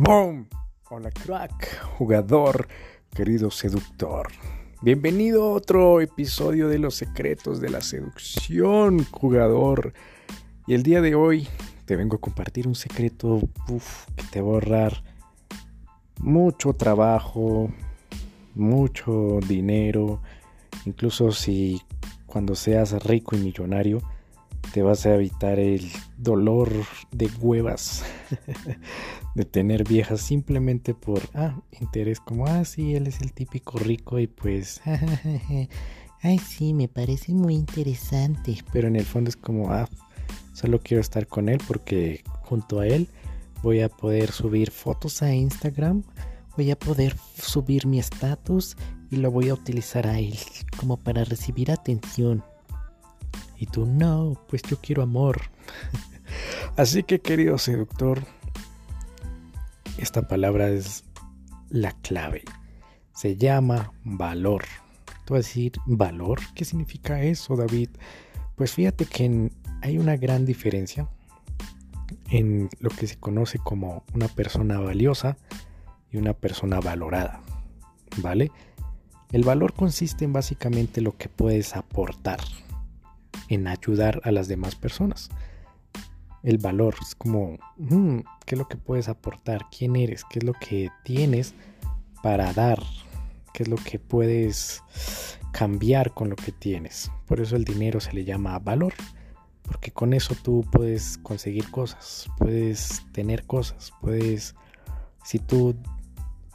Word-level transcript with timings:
¡Boom! 0.00 0.46
Hola 0.90 1.10
crack, 1.10 1.82
jugador, 1.98 2.68
querido 3.12 3.50
seductor. 3.50 4.28
Bienvenido 4.80 5.42
a 5.42 5.54
otro 5.54 6.00
episodio 6.00 6.68
de 6.68 6.78
Los 6.78 6.94
Secretos 6.94 7.60
de 7.60 7.68
la 7.68 7.80
Seducción, 7.80 9.04
jugador. 9.10 9.94
Y 10.68 10.74
el 10.74 10.84
día 10.84 11.00
de 11.00 11.16
hoy 11.16 11.48
te 11.84 11.96
vengo 11.96 12.14
a 12.14 12.20
compartir 12.20 12.68
un 12.68 12.76
secreto 12.76 13.40
que 14.14 14.22
te 14.30 14.40
va 14.40 14.50
a 14.50 14.52
ahorrar 14.52 15.02
mucho 16.20 16.74
trabajo, 16.74 17.68
mucho 18.54 19.40
dinero, 19.48 20.22
incluso 20.84 21.32
si 21.32 21.82
cuando 22.24 22.54
seas 22.54 22.92
rico 23.02 23.34
y 23.34 23.40
millonario 23.40 24.00
te 24.72 24.82
vas 24.82 25.06
a 25.06 25.14
evitar 25.14 25.58
el 25.58 25.90
dolor 26.16 26.70
de 27.10 27.28
huevas 27.40 28.04
de 29.34 29.44
tener 29.44 29.84
viejas 29.84 30.20
simplemente 30.20 30.94
por 30.94 31.22
ah, 31.34 31.60
interés 31.80 32.20
como 32.20 32.46
ah 32.46 32.64
sí 32.64 32.94
él 32.94 33.06
es 33.06 33.20
el 33.20 33.32
típico 33.32 33.78
rico 33.78 34.18
y 34.18 34.26
pues 34.26 34.80
ay 36.22 36.38
sí 36.38 36.74
me 36.74 36.88
parece 36.88 37.32
muy 37.32 37.54
interesante 37.54 38.58
pero 38.72 38.88
en 38.88 38.96
el 38.96 39.04
fondo 39.04 39.28
es 39.28 39.36
como 39.36 39.72
ah 39.72 39.88
solo 40.52 40.80
quiero 40.80 41.00
estar 41.00 41.26
con 41.26 41.48
él 41.48 41.60
porque 41.66 42.24
junto 42.42 42.80
a 42.80 42.86
él 42.86 43.08
voy 43.62 43.80
a 43.80 43.88
poder 43.88 44.32
subir 44.32 44.70
fotos 44.70 45.22
a 45.22 45.34
Instagram 45.34 46.02
voy 46.56 46.70
a 46.70 46.78
poder 46.78 47.14
subir 47.40 47.86
mi 47.86 47.98
estatus 47.98 48.76
y 49.10 49.16
lo 49.16 49.30
voy 49.30 49.48
a 49.48 49.54
utilizar 49.54 50.06
a 50.06 50.18
él 50.18 50.38
como 50.76 50.96
para 50.96 51.24
recibir 51.24 51.70
atención 51.70 52.42
y 53.58 53.66
tú, 53.66 53.86
no, 53.86 54.40
pues 54.48 54.62
yo 54.62 54.78
quiero 54.80 55.02
amor. 55.02 55.40
Así 56.76 57.02
que 57.02 57.20
querido 57.20 57.58
seductor, 57.58 58.22
esta 59.98 60.28
palabra 60.28 60.68
es 60.68 61.04
la 61.68 61.92
clave. 61.92 62.44
Se 63.12 63.36
llama 63.36 63.92
valor. 64.04 64.64
Tú 65.24 65.34
vas 65.34 65.44
a 65.44 65.48
decir, 65.48 65.72
¿valor? 65.86 66.40
¿Qué 66.54 66.64
significa 66.64 67.22
eso, 67.22 67.56
David? 67.56 67.90
Pues 68.54 68.72
fíjate 68.72 69.04
que 69.04 69.50
hay 69.82 69.98
una 69.98 70.16
gran 70.16 70.46
diferencia 70.46 71.08
en 72.30 72.68
lo 72.80 72.90
que 72.90 73.06
se 73.06 73.18
conoce 73.18 73.58
como 73.58 74.04
una 74.14 74.28
persona 74.28 74.80
valiosa 74.80 75.36
y 76.10 76.16
una 76.16 76.32
persona 76.32 76.80
valorada. 76.80 77.42
¿Vale? 78.18 78.50
El 79.32 79.44
valor 79.44 79.74
consiste 79.74 80.24
en 80.24 80.32
básicamente 80.32 81.00
lo 81.00 81.16
que 81.16 81.28
puedes 81.28 81.76
aportar 81.76 82.40
en 83.48 83.66
ayudar 83.66 84.20
a 84.24 84.30
las 84.30 84.48
demás 84.48 84.74
personas. 84.74 85.30
El 86.42 86.58
valor 86.58 86.94
es 87.00 87.14
como, 87.14 87.58
mm, 87.76 88.18
¿qué 88.46 88.54
es 88.54 88.58
lo 88.58 88.68
que 88.68 88.76
puedes 88.76 89.08
aportar? 89.08 89.66
¿Quién 89.76 89.96
eres? 89.96 90.24
¿Qué 90.24 90.38
es 90.38 90.44
lo 90.44 90.52
que 90.54 90.90
tienes 91.04 91.54
para 92.22 92.52
dar? 92.52 92.82
¿Qué 93.52 93.64
es 93.64 93.68
lo 93.68 93.76
que 93.76 93.98
puedes 93.98 94.82
cambiar 95.52 96.14
con 96.14 96.30
lo 96.30 96.36
que 96.36 96.52
tienes? 96.52 97.10
Por 97.26 97.40
eso 97.40 97.56
el 97.56 97.64
dinero 97.64 98.00
se 98.00 98.12
le 98.12 98.24
llama 98.24 98.58
valor, 98.58 98.94
porque 99.62 99.90
con 99.90 100.14
eso 100.14 100.34
tú 100.40 100.64
puedes 100.70 101.18
conseguir 101.18 101.70
cosas, 101.70 102.28
puedes 102.38 103.04
tener 103.12 103.44
cosas, 103.44 103.92
puedes, 104.00 104.54
si 105.24 105.38
tú, 105.38 105.76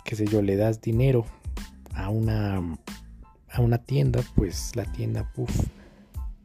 qué 0.05 0.15
sé 0.15 0.25
yo, 0.25 0.41
le 0.41 0.55
das 0.55 0.81
dinero 0.81 1.25
a 1.93 2.09
una, 2.09 2.77
a 3.51 3.61
una 3.61 3.77
tienda, 3.79 4.21
pues 4.35 4.75
la 4.75 4.85
tienda, 4.85 5.29
puff 5.33 5.67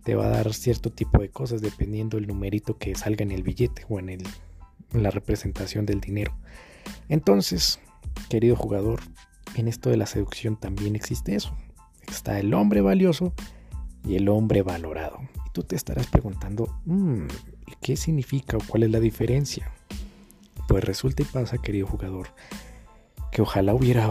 te 0.08 0.14
va 0.14 0.24
a 0.24 0.30
dar 0.30 0.54
cierto 0.54 0.88
tipo 0.88 1.20
de 1.20 1.28
cosas 1.28 1.60
dependiendo 1.60 2.16
el 2.16 2.26
numerito 2.26 2.78
que 2.78 2.94
salga 2.94 3.24
en 3.24 3.30
el 3.30 3.42
billete 3.42 3.84
o 3.90 3.98
en, 3.98 4.08
el, 4.08 4.22
la 4.94 5.10
representación 5.10 5.84
del 5.84 6.00
dinero. 6.00 6.34
Entonces, 7.10 7.78
querido 8.30 8.56
jugador, 8.56 9.00
en 9.54 9.68
esto 9.68 9.90
de 9.90 9.98
la 9.98 10.06
seducción 10.06 10.56
también 10.56 10.96
existe 10.96 11.34
eso. 11.34 11.54
Está 12.10 12.40
el 12.40 12.54
hombre 12.54 12.80
valioso 12.80 13.34
y 14.02 14.16
el 14.16 14.30
hombre 14.30 14.62
valorado. 14.62 15.18
Y 15.46 15.50
tú 15.52 15.62
te 15.62 15.76
estarás 15.76 16.06
preguntando, 16.06 16.74
mm, 16.86 17.26
¿qué 17.82 17.94
significa 17.98 18.56
o 18.56 18.60
cuál 18.66 18.84
es 18.84 18.90
la 18.90 19.00
diferencia? 19.00 19.70
Pues 20.68 20.84
resulta 20.84 21.20
y 21.22 21.26
pasa, 21.26 21.58
querido 21.58 21.86
jugador, 21.86 22.28
que 23.30 23.42
ojalá 23.42 23.74
hubiera 23.74 24.10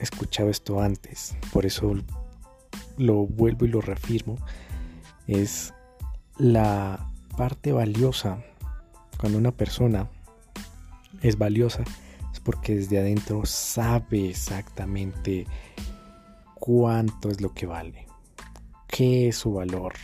escuchado 0.00 0.50
esto 0.50 0.82
antes. 0.82 1.34
Por 1.50 1.64
eso 1.64 1.94
lo 2.98 3.26
vuelvo 3.26 3.64
y 3.64 3.68
lo 3.68 3.80
reafirmo 3.80 4.36
es 5.28 5.74
la 6.38 7.08
parte 7.36 7.72
valiosa. 7.72 8.42
Cuando 9.20 9.38
una 9.38 9.52
persona 9.52 10.08
es 11.22 11.38
valiosa 11.38 11.84
es 12.32 12.40
porque 12.40 12.74
desde 12.74 12.98
adentro 12.98 13.44
sabe 13.44 14.30
exactamente 14.30 15.46
cuánto 16.54 17.30
es 17.30 17.40
lo 17.40 17.52
que 17.52 17.66
vale, 17.66 18.06
qué 18.88 19.28
es 19.28 19.36
su 19.36 19.52
valor, 19.52 19.94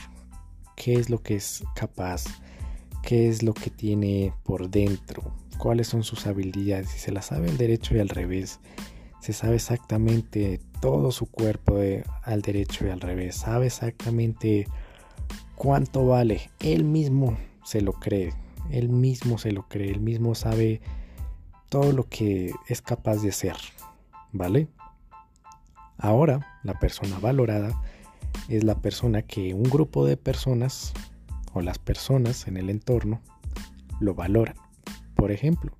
qué 0.76 0.94
es 0.94 1.10
lo 1.10 1.22
que 1.22 1.36
es 1.36 1.64
capaz, 1.74 2.24
qué 3.02 3.28
es 3.28 3.42
lo 3.42 3.54
que 3.54 3.70
tiene 3.70 4.32
por 4.44 4.68
dentro, 4.70 5.22
cuáles 5.58 5.88
son 5.88 6.02
sus 6.02 6.26
habilidades 6.26 6.94
y 6.94 6.98
se 6.98 7.12
la 7.12 7.22
sabe 7.22 7.50
al 7.50 7.58
derecho 7.58 7.96
y 7.96 8.00
al 8.00 8.08
revés. 8.08 8.60
Se 9.20 9.32
sabe 9.32 9.56
exactamente 9.56 10.60
todo 10.80 11.10
su 11.10 11.26
cuerpo 11.26 11.78
al 12.22 12.42
derecho 12.42 12.86
y 12.86 12.90
al 12.90 13.00
revés. 13.00 13.36
Sabe 13.36 13.66
exactamente 13.66 14.66
cuánto 15.56 16.06
vale. 16.06 16.50
Él 16.60 16.84
mismo 16.84 17.36
se 17.64 17.80
lo 17.80 17.92
cree. 17.92 18.32
Él 18.70 18.88
mismo 18.88 19.38
se 19.38 19.52
lo 19.52 19.68
cree. 19.68 19.90
Él 19.90 20.00
mismo 20.00 20.34
sabe 20.34 20.80
todo 21.68 21.92
lo 21.92 22.08
que 22.08 22.52
es 22.68 22.82
capaz 22.82 23.16
de 23.16 23.30
hacer. 23.30 23.56
¿Vale? 24.32 24.68
Ahora, 25.98 26.58
la 26.64 26.78
persona 26.78 27.18
valorada 27.18 27.80
es 28.48 28.64
la 28.64 28.74
persona 28.80 29.22
que 29.22 29.54
un 29.54 29.64
grupo 29.64 30.06
de 30.06 30.16
personas 30.16 30.92
o 31.52 31.60
las 31.60 31.78
personas 31.78 32.48
en 32.48 32.56
el 32.56 32.68
entorno 32.68 33.20
lo 34.00 34.14
valoran. 34.14 34.56
Por 35.14 35.30
ejemplo, 35.30 35.72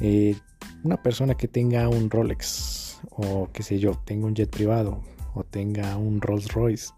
eh, 0.00 0.36
una 0.84 1.02
persona 1.02 1.34
que 1.34 1.48
tenga 1.48 1.88
un 1.88 2.10
Rolex 2.10 3.00
o 3.10 3.48
qué 3.52 3.62
sé 3.62 3.78
yo, 3.78 3.94
tenga 4.04 4.26
un 4.26 4.34
jet 4.34 4.50
privado 4.50 5.02
o 5.34 5.42
tenga 5.42 5.96
un 5.96 6.20
Rolls 6.20 6.52
Royce 6.52 6.92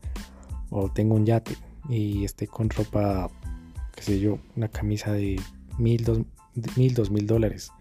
o 0.70 0.90
tengo 0.90 1.14
un 1.14 1.26
yate 1.26 1.56
y 1.88 2.24
esté 2.24 2.46
con 2.46 2.70
ropa, 2.70 3.30
qué 3.94 4.02
sé 4.02 4.20
yo, 4.20 4.38
una 4.56 4.68
camisa 4.68 5.12
de 5.12 5.40
mil, 5.78 6.04
dos 6.04 6.20
mil, 6.76 6.94
dos 6.94 7.10
mil 7.10 7.26
dólares, 7.26 7.72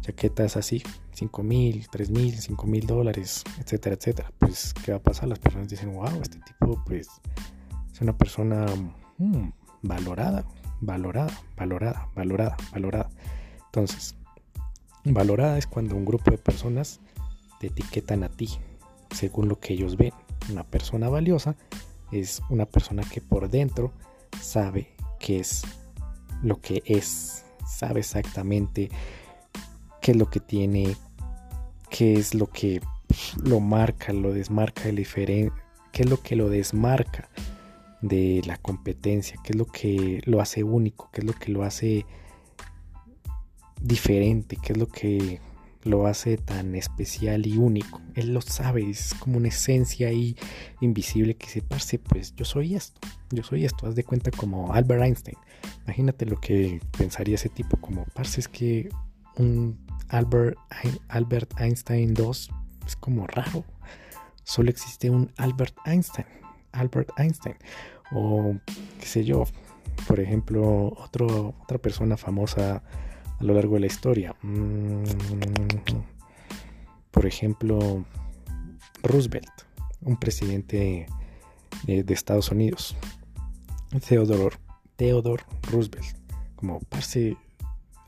chaquetas 0.00 0.56
así, 0.56 0.82
cinco 1.12 1.42
mil, 1.42 1.86
tres 1.90 2.10
mil, 2.10 2.38
cinco 2.38 2.66
mil 2.66 2.86
dólares, 2.86 3.44
etcétera, 3.58 3.96
etcétera. 3.96 4.32
Pues, 4.38 4.74
¿qué 4.84 4.92
va 4.92 4.98
a 4.98 5.02
pasar? 5.02 5.28
Las 5.28 5.38
personas 5.38 5.68
dicen, 5.68 5.94
wow, 5.94 6.20
este 6.20 6.38
tipo, 6.40 6.82
pues, 6.84 7.08
es 7.92 8.00
una 8.00 8.16
persona 8.16 8.66
mm, 9.18 9.48
valorada, 9.82 10.44
valorada, 10.80 11.32
valorada, 11.56 12.08
valorada, 12.14 12.56
valorada. 12.72 13.10
Entonces, 13.66 14.16
valorada 15.04 15.58
es 15.58 15.66
cuando 15.66 15.96
un 15.96 16.04
grupo 16.04 16.30
de 16.30 16.38
personas 16.38 17.00
te 17.60 17.68
etiquetan 17.68 18.24
a 18.24 18.28
ti, 18.28 18.50
según 19.10 19.48
lo 19.48 19.58
que 19.58 19.74
ellos 19.74 19.96
ven. 19.96 20.12
Una 20.50 20.64
persona 20.64 21.08
valiosa 21.08 21.56
es 22.12 22.42
una 22.50 22.66
persona 22.66 23.02
que 23.02 23.20
por 23.20 23.48
dentro 23.48 23.92
sabe 24.40 24.88
qué 25.18 25.40
es 25.40 25.62
lo 26.42 26.60
que 26.60 26.82
es, 26.86 27.44
sabe 27.66 28.00
exactamente 28.00 28.90
qué 30.00 30.12
es 30.12 30.16
lo 30.16 30.30
que 30.30 30.40
tiene, 30.40 30.96
qué 31.90 32.14
es 32.14 32.34
lo 32.34 32.46
que 32.46 32.80
lo 33.42 33.60
marca, 33.60 34.12
lo 34.12 34.32
desmarca, 34.32 34.82
qué 34.84 35.50
es 35.92 36.08
lo 36.08 36.22
que 36.22 36.36
lo 36.36 36.48
desmarca 36.48 37.28
de 38.02 38.42
la 38.46 38.56
competencia, 38.56 39.36
qué 39.42 39.52
es 39.52 39.56
lo 39.56 39.66
que 39.66 40.20
lo 40.24 40.40
hace 40.40 40.62
único, 40.62 41.10
qué 41.12 41.22
es 41.22 41.26
lo 41.26 41.32
que 41.32 41.50
lo 41.50 41.64
hace 41.64 42.06
diferente, 43.80 44.56
qué 44.62 44.72
es 44.72 44.78
lo 44.78 44.88
que 44.88 45.40
lo 45.86 46.06
hace 46.06 46.36
tan 46.36 46.74
especial 46.74 47.46
y 47.46 47.56
único. 47.56 48.00
Él 48.14 48.34
lo 48.34 48.40
sabe, 48.40 48.88
es 48.90 49.14
como 49.14 49.38
una 49.38 49.48
esencia 49.48 50.08
ahí 50.08 50.36
invisible 50.80 51.34
que 51.34 51.48
se 51.48 51.62
parce, 51.62 51.98
pues 51.98 52.34
yo 52.34 52.44
soy 52.44 52.74
esto, 52.74 53.00
yo 53.30 53.42
soy 53.42 53.64
esto, 53.64 53.86
haz 53.86 53.94
de 53.94 54.04
cuenta 54.04 54.30
como 54.30 54.72
Albert 54.72 55.02
Einstein. 55.02 55.36
Imagínate 55.84 56.26
lo 56.26 56.36
que 56.36 56.80
pensaría 56.96 57.36
ese 57.36 57.48
tipo, 57.48 57.76
como 57.78 58.04
parce 58.14 58.40
es 58.40 58.48
que 58.48 58.88
un 59.36 59.78
Albert, 60.08 60.56
Albert 61.08 61.60
Einstein 61.60 62.14
2 62.14 62.50
es 62.86 62.96
como 62.96 63.26
raro. 63.26 63.64
Solo 64.44 64.70
existe 64.70 65.10
un 65.10 65.32
Albert 65.36 65.74
Einstein, 65.84 66.26
Albert 66.72 67.10
Einstein. 67.18 67.56
O 68.12 68.54
qué 69.00 69.06
sé 69.06 69.24
yo, 69.24 69.44
por 70.06 70.20
ejemplo, 70.20 70.94
otro, 70.96 71.54
otra 71.62 71.78
persona 71.78 72.16
famosa 72.16 72.82
a 73.38 73.44
lo 73.44 73.54
largo 73.54 73.74
de 73.74 73.80
la 73.80 73.86
historia. 73.86 74.34
Mm, 74.42 75.04
por 77.10 77.26
ejemplo, 77.26 78.04
Roosevelt, 79.02 79.50
un 80.02 80.16
presidente 80.16 81.06
de, 81.84 82.04
Estados 82.08 82.50
Unidos. 82.50 82.96
Theodore, 84.06 85.44
Roosevelt. 85.70 86.16
Como, 86.56 86.80
parce, 86.80 87.36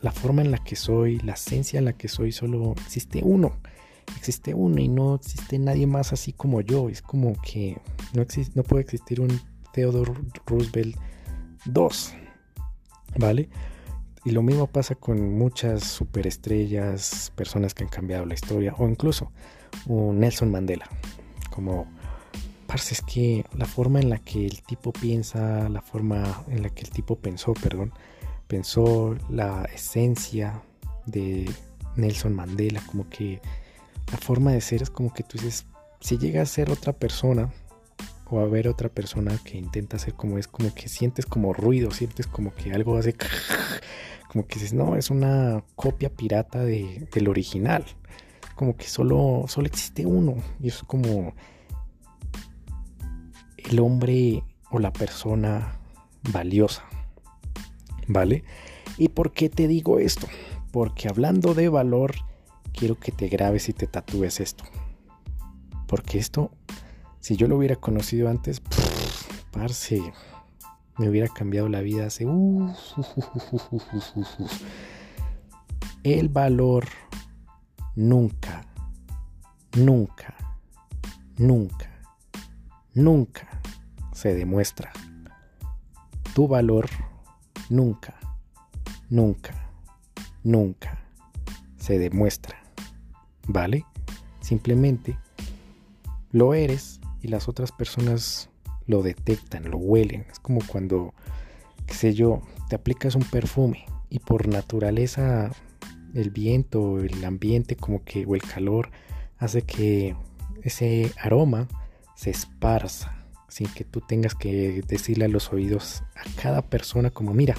la 0.01 0.13
forma 0.13 0.43
en 0.43 0.51
la 0.51 0.59
que 0.59 0.77
soy, 0.77 1.19
la 1.21 1.35
esencia 1.35 1.79
en 1.79 1.85
la 1.85 1.93
que 1.93 2.09
soy, 2.09 2.33
solo 2.33 2.73
existe 2.73 3.23
uno. 3.23 3.53
Existe 4.17 4.55
uno 4.55 4.81
y 4.81 4.89
no 4.89 5.17
existe 5.17 5.59
nadie 5.59 5.87
más 5.87 6.13
así 6.13 6.33
como 6.33 6.61
yo. 6.61 6.89
Es 6.89 7.03
como 7.03 7.35
que 7.43 7.77
no, 8.15 8.23
existe, 8.23 8.53
no 8.55 8.63
puede 8.63 8.83
existir 8.83 9.21
un 9.21 9.41
Theodore 9.73 10.13
Roosevelt 10.47 10.97
2. 11.67 12.15
¿Vale? 13.19 13.49
Y 14.25 14.33
lo 14.33 14.43
mismo 14.43 14.67
pasa 14.67 14.95
con 14.95 15.39
muchas 15.39 15.85
superestrellas, 15.85 17.33
personas 17.35 17.75
que 17.75 17.85
han 17.85 17.91
cambiado 17.91 18.27
la 18.27 18.35
historia, 18.35 18.75
o 18.77 18.89
incluso 18.89 19.33
un 19.87 20.21
Nelson 20.21 20.51
Mandela. 20.51 20.89
Como, 21.51 21.87
parce, 22.67 22.95
es 22.95 23.03
que 23.03 23.45
la 23.57 23.67
forma 23.67 24.01
en 24.01 24.11
la 24.11 24.19
que 24.19 24.45
el 24.45 24.63
tipo 24.63 24.93
piensa, 24.93 25.69
la 25.69 25.81
forma 25.83 26.45
en 26.49 26.63
la 26.63 26.71
que 26.71 26.83
el 26.83 26.91
tipo 26.91 27.17
pensó, 27.17 27.55
perdón, 27.55 27.93
pensó 28.47 29.17
la 29.31 29.65
esencia 29.75 30.63
de 31.07 31.51
Nelson 31.97 32.35
Mandela, 32.35 32.83
como 32.87 33.09
que 33.09 33.41
la 34.11 34.19
forma 34.19 34.53
de 34.53 34.61
ser 34.61 34.83
es 34.83 34.91
como 34.91 35.13
que 35.13 35.23
tú 35.23 35.39
dices, 35.39 35.67
si 36.01 36.19
llega 36.19 36.43
a 36.43 36.47
ser 36.47 36.71
otra 36.71 36.93
persona, 36.93 37.53
o 38.31 38.41
a 38.41 38.47
ver 38.47 38.69
otra 38.69 38.89
persona 38.89 39.39
que 39.43 39.57
intenta 39.57 39.99
ser 39.99 40.15
como 40.15 40.39
es, 40.39 40.49
como 40.49 40.75
que 40.75 40.89
sientes 40.89 41.27
como 41.27 41.53
ruido, 41.53 41.91
sientes 41.91 42.27
como 42.27 42.53
que 42.55 42.73
algo 42.73 42.97
hace, 42.97 43.15
como 44.29 44.47
que 44.47 44.55
dices, 44.55 44.75
no, 44.75 44.97
es 44.97 45.11
una 45.11 45.65
copia 45.77 46.11
pirata 46.11 46.65
de, 46.65 47.09
del 47.13 47.29
original, 47.29 47.85
como 48.55 48.77
que 48.77 48.87
solo, 48.87 49.45
solo 49.49 49.67
existe 49.67 50.05
uno, 50.05 50.37
y 50.61 50.69
es 50.69 50.83
como 50.83 51.35
el 53.57 53.81
hombre 53.81 54.43
o 54.71 54.79
la 54.79 54.93
persona 54.93 55.79
valiosa, 56.33 56.85
¿vale? 58.07 58.45
¿Y 58.99 59.09
por 59.09 59.33
qué 59.33 59.49
te 59.49 59.69
digo 59.69 59.99
esto? 59.99 60.27
Porque 60.73 61.09
hablando 61.09 61.55
de 61.55 61.69
valor, 61.69 62.15
quiero 62.73 62.99
que 62.99 63.13
te 63.13 63.29
grabes 63.29 63.69
y 63.69 63.73
te 63.73 63.87
tatúes 63.87 64.41
esto. 64.41 64.65
Porque 65.87 66.19
esto 66.19 66.51
si 67.21 67.37
yo 67.37 67.49
lo 67.49 67.57
hubiera 67.57 67.77
conocido 67.77 68.29
antes, 68.29 68.61
parce, 69.51 70.01
me 70.99 71.09
hubiera 71.09 71.29
cambiado 71.29 71.69
la 71.69 71.81
vida 71.81 72.07
hace... 72.07 72.27
el 76.03 76.29
valor 76.29 76.87
nunca, 77.97 78.67
nunca, 79.77 80.35
nunca, 81.37 81.91
nunca 82.95 83.61
se 84.13 84.35
demuestra. 84.35 84.93
Tu 86.35 86.47
valor 86.47 86.89
nunca, 87.69 88.15
nunca, 89.11 89.55
nunca 90.45 90.99
se 91.79 91.99
demuestra. 91.99 92.63
¿Vale? 93.47 93.85
Simplemente 94.41 95.19
lo 96.31 96.55
eres 96.55 97.01
y 97.23 97.29
las 97.29 97.49
otras 97.49 97.73
personas 97.73 98.51
lo 98.87 99.03
detectan, 99.03 99.71
lo 99.71 99.79
huelen. 99.79 100.27
Es 100.31 100.39
como 100.39 100.61
cuando, 100.67 101.15
qué 101.87 101.95
sé 101.95 102.15
yo, 102.15 102.43
te 102.69 102.77
aplicas 102.77 103.15
un 103.15 103.25
perfume 103.25 103.87
y 104.11 104.19
por 104.19 104.49
naturaleza 104.49 105.51
el 106.15 106.31
viento, 106.31 106.99
el 106.99 107.25
ambiente 107.25 107.77
como 107.77 108.05
que 108.05 108.25
o 108.27 108.35
el 108.35 108.43
calor 108.43 108.91
hace 109.39 109.63
que 109.63 110.17
ese 110.63 111.13
aroma 111.21 111.69
se 112.17 112.31
esparza 112.31 113.15
sin 113.49 113.69
que 113.69 113.85
tú 113.85 114.01
tengas 114.01 114.35
que 114.35 114.83
decirle 114.87 115.25
a 115.25 115.29
los 115.29 115.53
oídos 115.53 116.03
a 116.15 116.41
cada 116.41 116.63
persona 116.63 117.11
como 117.11 117.33
mira 117.33 117.55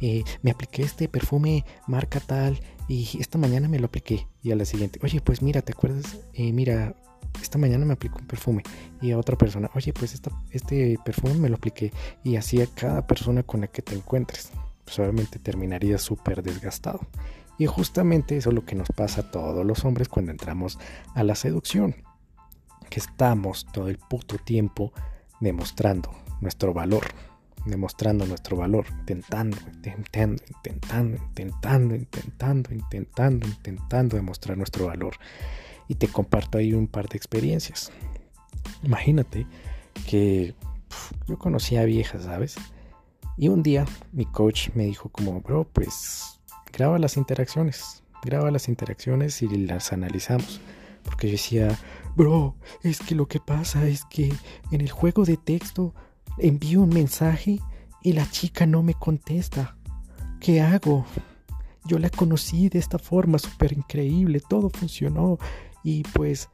eh, 0.00 0.24
me 0.42 0.50
apliqué 0.50 0.82
este 0.82 1.08
perfume 1.08 1.64
marca 1.86 2.20
tal 2.20 2.60
y 2.88 3.18
esta 3.20 3.36
mañana 3.36 3.68
me 3.68 3.78
lo 3.78 3.86
apliqué 3.86 4.26
y 4.42 4.52
a 4.52 4.56
la 4.56 4.64
siguiente 4.64 5.00
oye 5.02 5.20
pues 5.20 5.42
mira 5.42 5.60
te 5.60 5.72
acuerdas 5.72 6.18
eh, 6.32 6.52
mira 6.52 6.96
esta 7.44 7.58
mañana 7.58 7.84
me 7.84 7.92
aplicó 7.92 8.18
un 8.18 8.26
perfume 8.26 8.62
y 9.00 9.12
a 9.12 9.18
otra 9.18 9.36
persona, 9.36 9.70
oye, 9.74 9.92
pues 9.92 10.20
este 10.50 10.98
perfume 11.04 11.34
me 11.34 11.48
lo 11.48 11.56
apliqué 11.56 11.92
y 12.22 12.36
así 12.36 12.60
a 12.60 12.66
cada 12.66 13.06
persona 13.06 13.42
con 13.42 13.60
la 13.60 13.68
que 13.68 13.82
te 13.82 13.94
encuentres. 13.94 14.50
Pues 14.84 14.98
terminaría 15.42 15.98
súper 15.98 16.42
desgastado. 16.42 17.00
Y 17.58 17.66
justamente 17.66 18.36
eso 18.36 18.50
es 18.50 18.54
lo 18.54 18.64
que 18.64 18.74
nos 18.74 18.88
pasa 18.88 19.22
a 19.22 19.30
todos 19.30 19.64
los 19.64 19.84
hombres 19.84 20.08
cuando 20.08 20.32
entramos 20.32 20.78
a 21.14 21.22
la 21.22 21.34
seducción. 21.34 21.96
Que 22.90 23.00
estamos 23.00 23.66
todo 23.72 23.88
el 23.88 23.98
puto 23.98 24.36
tiempo 24.38 24.92
demostrando 25.40 26.10
nuestro 26.40 26.74
valor. 26.74 27.04
Demostrando 27.64 28.26
nuestro 28.26 28.56
valor. 28.56 28.86
Intentando, 29.00 29.56
intentando, 29.72 30.42
intentando, 30.48 31.16
intentando, 31.16 31.94
intentando, 31.94 32.74
intentando, 32.74 33.46
intentando 33.46 34.16
demostrar 34.16 34.58
nuestro 34.58 34.86
valor 34.86 35.14
y 35.88 35.96
te 35.96 36.08
comparto 36.08 36.58
ahí 36.58 36.72
un 36.72 36.86
par 36.86 37.08
de 37.08 37.16
experiencias. 37.16 37.92
Imagínate 38.82 39.46
que 40.08 40.54
yo 41.26 41.38
conocía 41.38 41.82
a 41.82 41.84
viejas, 41.84 42.24
¿sabes? 42.24 42.56
Y 43.36 43.48
un 43.48 43.62
día 43.62 43.84
mi 44.12 44.26
coach 44.26 44.70
me 44.74 44.84
dijo 44.84 45.08
como, 45.08 45.40
bro, 45.40 45.64
pues 45.64 46.40
graba 46.72 46.98
las 46.98 47.16
interacciones, 47.16 48.02
graba 48.22 48.50
las 48.50 48.68
interacciones 48.68 49.42
y 49.42 49.48
las 49.48 49.92
analizamos. 49.92 50.60
Porque 51.04 51.28
yo 51.28 51.32
decía, 51.32 51.78
bro, 52.16 52.54
es 52.82 53.00
que 53.00 53.14
lo 53.14 53.26
que 53.26 53.40
pasa 53.40 53.86
es 53.86 54.04
que 54.04 54.32
en 54.70 54.80
el 54.80 54.90
juego 54.90 55.24
de 55.24 55.36
texto 55.36 55.94
envío 56.38 56.80
un 56.82 56.90
mensaje 56.90 57.60
y 58.02 58.12
la 58.12 58.30
chica 58.30 58.66
no 58.66 58.82
me 58.82 58.94
contesta. 58.94 59.76
¿Qué 60.40 60.60
hago? 60.60 61.04
Yo 61.84 61.98
la 61.98 62.10
conocí 62.10 62.68
de 62.68 62.78
esta 62.78 62.98
forma 62.98 63.38
súper 63.38 63.72
increíble, 63.72 64.40
todo 64.40 64.70
funcionó 64.70 65.38
y 65.84 66.02
pues 66.02 66.48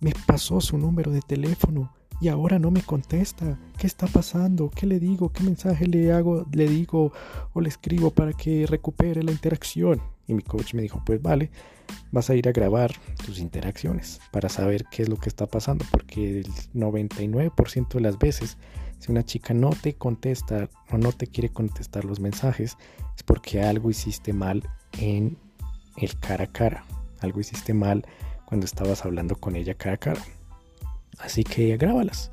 me 0.00 0.12
pasó 0.26 0.60
su 0.60 0.76
número 0.78 1.12
de 1.12 1.20
teléfono 1.20 1.92
y 2.20 2.28
ahora 2.28 2.58
no 2.58 2.70
me 2.70 2.82
contesta. 2.82 3.58
¿Qué 3.78 3.86
está 3.86 4.06
pasando? 4.06 4.70
¿Qué 4.70 4.86
le 4.86 4.98
digo? 4.98 5.30
¿Qué 5.30 5.42
mensaje 5.42 5.86
le 5.86 6.12
hago? 6.12 6.46
Le 6.52 6.68
digo 6.68 7.12
o 7.52 7.60
le 7.60 7.68
escribo 7.68 8.10
para 8.10 8.32
que 8.32 8.66
recupere 8.66 9.22
la 9.22 9.32
interacción. 9.32 10.00
Y 10.26 10.34
mi 10.34 10.42
coach 10.42 10.74
me 10.74 10.82
dijo, 10.82 11.02
pues 11.04 11.20
vale, 11.20 11.50
vas 12.12 12.30
a 12.30 12.34
ir 12.34 12.48
a 12.48 12.52
grabar 12.52 12.92
tus 13.26 13.38
interacciones 13.40 14.20
para 14.30 14.48
saber 14.48 14.86
qué 14.90 15.02
es 15.02 15.08
lo 15.08 15.16
que 15.16 15.28
está 15.28 15.46
pasando. 15.46 15.84
Porque 15.90 16.40
el 16.40 16.46
99% 16.74 17.88
de 17.94 18.00
las 18.00 18.18
veces, 18.18 18.56
si 19.00 19.12
una 19.12 19.24
chica 19.24 19.52
no 19.52 19.70
te 19.70 19.94
contesta 19.94 20.70
o 20.90 20.96
no 20.96 21.12
te 21.12 21.26
quiere 21.26 21.50
contestar 21.50 22.04
los 22.04 22.20
mensajes, 22.20 22.78
es 23.16 23.22
porque 23.22 23.62
algo 23.62 23.90
hiciste 23.90 24.32
mal 24.32 24.66
en 24.98 25.36
el 25.98 26.18
cara 26.18 26.44
a 26.44 26.46
cara. 26.46 26.84
Algo 27.20 27.40
hiciste 27.40 27.74
mal 27.74 28.06
cuando 28.54 28.66
estabas 28.66 29.04
hablando 29.04 29.34
con 29.34 29.56
ella 29.56 29.74
cara 29.74 29.94
a 29.94 29.96
cara. 29.96 30.22
Así 31.18 31.42
que 31.42 31.76
grábalas 31.76 32.30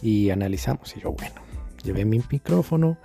y 0.00 0.30
analizamos. 0.30 0.96
Y 0.96 1.00
yo, 1.00 1.10
bueno, 1.10 1.40
llevé 1.82 2.04
mi 2.04 2.22
micrófono, 2.30 2.96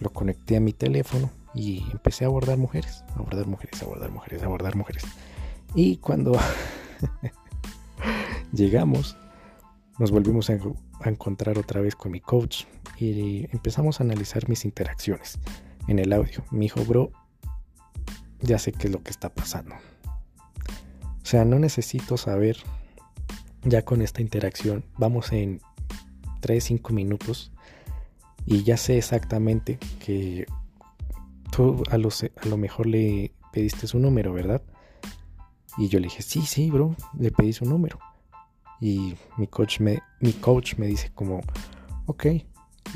lo 0.00 0.08
conecté 0.08 0.56
a 0.56 0.60
mi 0.60 0.72
teléfono 0.72 1.30
y 1.54 1.84
empecé 1.92 2.24
a 2.24 2.28
abordar 2.28 2.56
mujeres, 2.56 3.04
a 3.10 3.18
abordar 3.18 3.46
mujeres, 3.46 3.82
a 3.82 3.84
abordar 3.84 4.10
mujeres, 4.10 4.42
a 4.42 4.46
abordar 4.46 4.76
mujeres. 4.76 5.04
Y 5.74 5.98
cuando 5.98 6.38
llegamos, 8.54 9.18
nos 9.98 10.10
volvimos 10.10 10.48
a, 10.48 10.58
encontrar 11.04 11.58
otra 11.58 11.82
vez 11.82 11.94
con 11.94 12.12
mi 12.12 12.20
coach 12.20 12.64
y 12.96 13.44
empezamos 13.52 14.00
a 14.00 14.04
analizar 14.04 14.48
mis 14.48 14.64
interacciones 14.64 15.38
en 15.86 15.98
el 15.98 16.14
audio. 16.14 16.42
Me 16.50 16.60
dijo, 16.60 16.82
bro, 16.86 17.12
ya 18.40 18.58
sé 18.58 18.72
qué 18.72 18.86
es 18.86 18.92
lo 18.94 19.02
que 19.02 19.10
está 19.10 19.28
pasando. 19.28 19.74
O 21.28 21.30
sea, 21.30 21.44
no 21.44 21.58
necesito 21.58 22.16
saber 22.16 22.56
ya 23.62 23.84
con 23.84 24.00
esta 24.00 24.22
interacción. 24.22 24.82
Vamos 24.96 25.30
en 25.30 25.60
3-5 26.40 26.90
minutos 26.94 27.52
y 28.46 28.62
ya 28.62 28.78
sé 28.78 28.96
exactamente 28.96 29.78
que 30.02 30.46
tú 31.50 31.82
a 31.90 31.98
lo, 31.98 32.08
a 32.08 32.46
lo 32.48 32.56
mejor 32.56 32.86
le 32.86 33.34
pediste 33.52 33.86
su 33.86 33.98
número, 33.98 34.32
¿verdad? 34.32 34.62
Y 35.76 35.88
yo 35.88 36.00
le 36.00 36.04
dije, 36.04 36.22
sí, 36.22 36.40
sí, 36.46 36.70
bro, 36.70 36.96
le 37.18 37.30
pedí 37.30 37.52
su 37.52 37.66
número. 37.66 37.98
Y 38.80 39.14
mi 39.36 39.48
coach 39.48 39.80
me, 39.80 40.00
mi 40.20 40.32
coach 40.32 40.76
me 40.76 40.86
dice 40.86 41.12
como, 41.14 41.42
ok, 42.06 42.24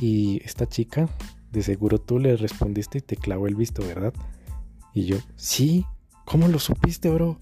y 0.00 0.40
esta 0.42 0.66
chica, 0.66 1.06
de 1.50 1.62
seguro 1.62 2.00
tú 2.00 2.18
le 2.18 2.34
respondiste 2.38 2.96
y 2.96 3.02
te 3.02 3.16
clavó 3.16 3.46
el 3.46 3.56
visto, 3.56 3.86
¿verdad? 3.86 4.14
Y 4.94 5.04
yo, 5.04 5.18
sí, 5.36 5.84
¿cómo 6.24 6.48
lo 6.48 6.58
supiste, 6.58 7.10
bro? 7.10 7.38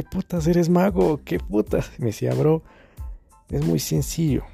¿Qué 0.00 0.08
putas 0.08 0.46
eres 0.46 0.70
mago? 0.70 1.20
¿Qué 1.26 1.38
putas? 1.38 1.90
Me 1.98 2.06
decía, 2.06 2.32
bro, 2.32 2.62
es 3.50 3.62
muy 3.66 3.78
sencillo, 3.78 4.44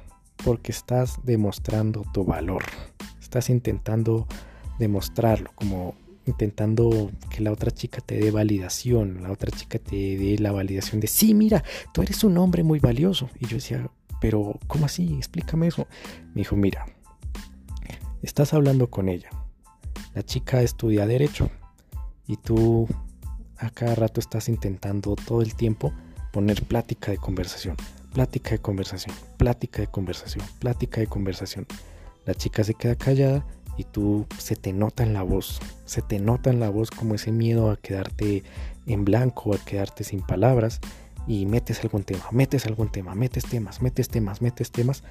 porque 0.43 0.73
estás 0.73 1.19
demostrando 1.23 2.03
tu 2.13 2.25
valor. 2.25 2.63
Estás 3.21 3.49
intentando 3.49 4.27
demostrarlo, 4.77 5.51
como 5.55 5.95
intentando 6.25 7.11
que 7.29 7.39
la 7.39 7.53
otra 7.53 7.71
chica 7.71 8.01
te 8.01 8.17
dé 8.17 8.29
validación, 8.29 9.23
la 9.23 9.31
otra 9.31 9.49
chica 9.51 9.79
te 9.79 9.95
dé 10.17 10.37
la 10.37 10.51
validación 10.51 10.99
de, 10.99 11.07
sí, 11.07 11.33
mira, 11.33 11.63
tú 11.93 12.01
eres 12.01 12.25
un 12.25 12.37
hombre 12.37 12.63
muy 12.63 12.79
valioso. 12.79 13.29
Y 13.39 13.47
yo 13.47 13.55
decía, 13.55 13.89
pero 14.19 14.59
¿cómo 14.67 14.85
así? 14.85 15.13
Explícame 15.15 15.67
eso. 15.67 15.87
Me 16.33 16.41
dijo, 16.41 16.57
mira, 16.57 16.87
estás 18.21 18.53
hablando 18.53 18.89
con 18.89 19.07
ella. 19.07 19.29
La 20.13 20.23
chica 20.23 20.61
estudia 20.61 21.07
derecho 21.07 21.49
y 22.27 22.35
tú 22.35 22.85
a 23.59 23.69
cada 23.69 23.95
rato 23.95 24.19
estás 24.19 24.49
intentando 24.49 25.15
todo 25.15 25.41
el 25.41 25.55
tiempo 25.55 25.93
poner 26.31 26.63
plática 26.63 27.11
de 27.11 27.17
conversación, 27.17 27.75
plática 28.13 28.51
de 28.51 28.59
conversación, 28.59 29.15
plática 29.37 29.81
de 29.81 29.87
conversación, 29.87 30.45
plática 30.59 31.01
de 31.01 31.07
conversación. 31.07 31.65
La 32.25 32.33
chica 32.33 32.63
se 32.63 32.73
queda 32.73 32.95
callada 32.95 33.45
y 33.77 33.83
tú 33.83 34.25
se 34.37 34.55
te 34.55 34.73
nota 34.73 35.03
en 35.03 35.13
la 35.13 35.23
voz, 35.23 35.59
se 35.85 36.01
te 36.01 36.19
nota 36.19 36.49
en 36.49 36.59
la 36.59 36.69
voz 36.69 36.91
como 36.91 37.15
ese 37.15 37.31
miedo 37.31 37.71
a 37.71 37.77
quedarte 37.77 38.43
en 38.85 39.05
blanco, 39.05 39.53
a 39.53 39.57
quedarte 39.57 40.03
sin 40.03 40.21
palabras 40.21 40.79
y 41.27 41.45
metes 41.45 41.81
algún 41.81 42.03
tema, 42.03 42.25
metes 42.31 42.65
algún 42.65 42.89
tema, 42.89 43.13
metes 43.13 43.45
temas, 43.45 43.81
metes 43.81 44.09
temas, 44.09 44.41
metes 44.41 44.71
temas 44.71 45.03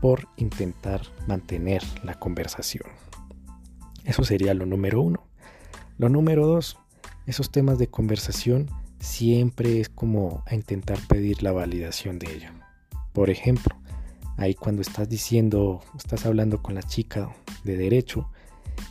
por 0.00 0.28
intentar 0.36 1.02
mantener 1.26 1.82
la 2.02 2.14
conversación. 2.14 2.84
Eso 4.04 4.24
sería 4.24 4.54
lo 4.54 4.66
número 4.66 5.00
uno. 5.00 5.26
Lo 5.98 6.08
número 6.08 6.46
dos, 6.46 6.78
esos 7.26 7.50
temas 7.50 7.78
de 7.78 7.88
conversación 7.88 8.68
siempre 8.98 9.80
es 9.80 9.88
como 9.88 10.42
a 10.46 10.54
intentar 10.54 10.98
pedir 11.08 11.42
la 11.42 11.52
validación 11.52 12.18
de 12.18 12.34
ella. 12.34 12.54
Por 13.12 13.30
ejemplo, 13.30 13.76
ahí 14.36 14.54
cuando 14.54 14.82
estás 14.82 15.08
diciendo, 15.08 15.82
estás 15.96 16.26
hablando 16.26 16.62
con 16.62 16.74
la 16.74 16.82
chica 16.82 17.30
de 17.64 17.76
derecho 17.76 18.28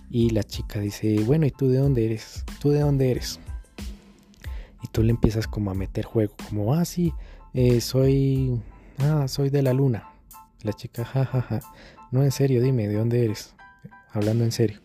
y 0.09 0.29
la 0.29 0.43
chica 0.43 0.79
dice, 0.79 1.23
bueno, 1.25 1.45
¿y 1.45 1.51
tú 1.51 1.67
de 1.67 1.77
dónde 1.77 2.05
eres? 2.05 2.45
¿Tú 2.59 2.69
de 2.69 2.79
dónde 2.79 3.11
eres? 3.11 3.39
Y 4.81 4.87
tú 4.87 5.03
le 5.03 5.11
empiezas 5.11 5.47
como 5.47 5.71
a 5.71 5.73
meter 5.73 6.05
juego, 6.05 6.35
como, 6.49 6.73
ah, 6.73 6.85
sí, 6.85 7.13
eh, 7.53 7.81
soy, 7.81 8.61
ah, 8.99 9.27
soy 9.27 9.49
de 9.49 9.61
la 9.61 9.73
luna. 9.73 10.09
La 10.61 10.73
chica, 10.73 11.03
jajaja, 11.03 11.59
no, 12.11 12.23
en 12.23 12.31
serio, 12.31 12.61
dime, 12.61 12.87
¿de 12.87 12.95
dónde 12.95 13.25
eres? 13.25 13.55
Hablando 14.11 14.43
en 14.43 14.51
serio. 14.51 14.79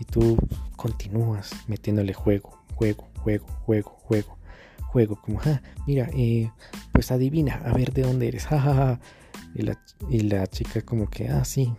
Y 0.00 0.04
tú 0.04 0.36
continúas 0.76 1.52
metiéndole 1.68 2.12
juego, 2.12 2.58
juego, 2.82 3.08
juego, 3.14 3.46
juego, 3.64 3.90
juego, 4.02 4.38
juego, 4.86 5.20
como, 5.22 5.40
ah, 5.44 5.62
mira, 5.86 6.10
eh, 6.14 6.50
pues 6.92 7.12
adivina, 7.12 7.62
a 7.64 7.72
ver 7.72 7.92
de 7.92 8.02
dónde 8.02 8.26
eres, 8.26 8.46
jajaja. 8.48 9.00
Y 9.54 9.62
la, 9.62 9.78
y 10.08 10.20
la 10.20 10.46
chica 10.46 10.80
como 10.80 11.08
que, 11.08 11.28
ah, 11.28 11.44
sí, 11.44 11.72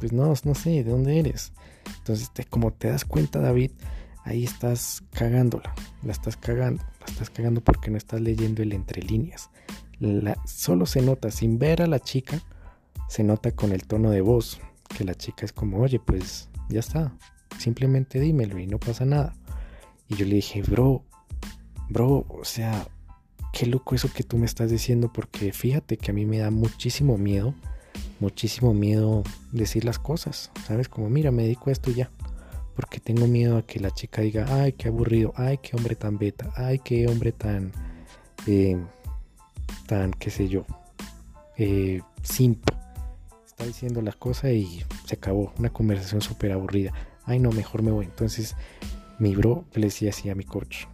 pues 0.00 0.12
no, 0.12 0.34
no 0.44 0.54
sé, 0.54 0.70
¿de 0.70 0.84
dónde 0.84 1.18
eres? 1.18 1.52
Entonces, 1.98 2.30
te, 2.32 2.44
como 2.44 2.72
te 2.72 2.88
das 2.88 3.04
cuenta, 3.04 3.38
David, 3.38 3.70
ahí 4.24 4.44
estás 4.44 5.02
cagándola, 5.12 5.74
la 6.02 6.12
estás 6.12 6.36
cagando, 6.36 6.82
la 7.00 7.06
estás 7.06 7.30
cagando 7.30 7.60
porque 7.62 7.90
no 7.90 7.96
estás 7.96 8.20
leyendo 8.20 8.62
el 8.62 8.72
entre 8.72 9.00
líneas. 9.00 9.48
La, 10.00 10.36
solo 10.44 10.86
se 10.86 11.00
nota, 11.02 11.30
sin 11.30 11.58
ver 11.58 11.82
a 11.82 11.86
la 11.86 12.00
chica, 12.00 12.42
se 13.08 13.22
nota 13.22 13.52
con 13.52 13.72
el 13.72 13.86
tono 13.86 14.10
de 14.10 14.20
voz, 14.20 14.60
que 14.94 15.04
la 15.04 15.14
chica 15.14 15.46
es 15.46 15.52
como, 15.52 15.78
oye, 15.78 16.00
pues 16.00 16.50
ya 16.68 16.80
está, 16.80 17.16
simplemente 17.58 18.18
dímelo 18.20 18.58
y 18.58 18.66
no 18.66 18.78
pasa 18.78 19.04
nada. 19.04 19.34
Y 20.12 20.16
yo 20.16 20.26
le 20.26 20.34
dije, 20.34 20.60
bro, 20.60 21.02
bro, 21.88 22.26
o 22.28 22.44
sea, 22.44 22.86
qué 23.50 23.64
loco 23.64 23.94
eso 23.94 24.12
que 24.12 24.22
tú 24.22 24.36
me 24.36 24.44
estás 24.44 24.70
diciendo, 24.70 25.10
porque 25.10 25.52
fíjate 25.52 25.96
que 25.96 26.10
a 26.10 26.14
mí 26.14 26.26
me 26.26 26.38
da 26.38 26.50
muchísimo 26.50 27.16
miedo, 27.16 27.54
muchísimo 28.20 28.74
miedo 28.74 29.22
decir 29.52 29.86
las 29.86 29.98
cosas, 29.98 30.50
¿sabes? 30.66 30.90
Como, 30.90 31.08
mira, 31.08 31.30
me 31.30 31.44
dedico 31.44 31.70
a 31.70 31.72
esto 31.72 31.90
ya, 31.90 32.10
porque 32.76 33.00
tengo 33.00 33.26
miedo 33.26 33.56
a 33.56 33.66
que 33.66 33.80
la 33.80 33.90
chica 33.90 34.20
diga, 34.20 34.44
ay, 34.50 34.72
qué 34.74 34.88
aburrido, 34.88 35.32
ay, 35.34 35.58
qué 35.62 35.76
hombre 35.76 35.96
tan 35.96 36.18
beta, 36.18 36.52
ay, 36.56 36.78
qué 36.80 37.08
hombre 37.08 37.32
tan, 37.32 37.72
eh, 38.46 38.76
tan, 39.86 40.12
qué 40.12 40.28
sé 40.28 40.46
yo, 40.46 40.66
eh, 41.56 42.02
simple. 42.22 42.76
Está 43.46 43.64
diciendo 43.64 44.02
las 44.02 44.16
cosas 44.16 44.50
y 44.50 44.82
se 45.06 45.14
acabó, 45.14 45.54
una 45.58 45.70
conversación 45.70 46.20
súper 46.20 46.52
aburrida. 46.52 46.92
Ay, 47.24 47.38
no, 47.38 47.50
mejor 47.50 47.82
me 47.82 47.92
voy. 47.92 48.04
Entonces, 48.06 48.56
mi 49.22 49.36
bro 49.36 49.64
le 49.74 49.82
decía 49.82 50.10
así 50.10 50.30
a 50.30 50.34
mi 50.34 50.42
coach, 50.42 50.86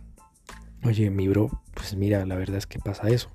oye, 0.85 1.09
mi 1.09 1.29
bro, 1.29 1.63
pues 1.73 1.97
mira, 1.97 2.27
la 2.27 2.35
verdad 2.35 2.59
es 2.59 2.67
que 2.67 2.79
pasa 2.79 3.09
eso. 3.09 3.31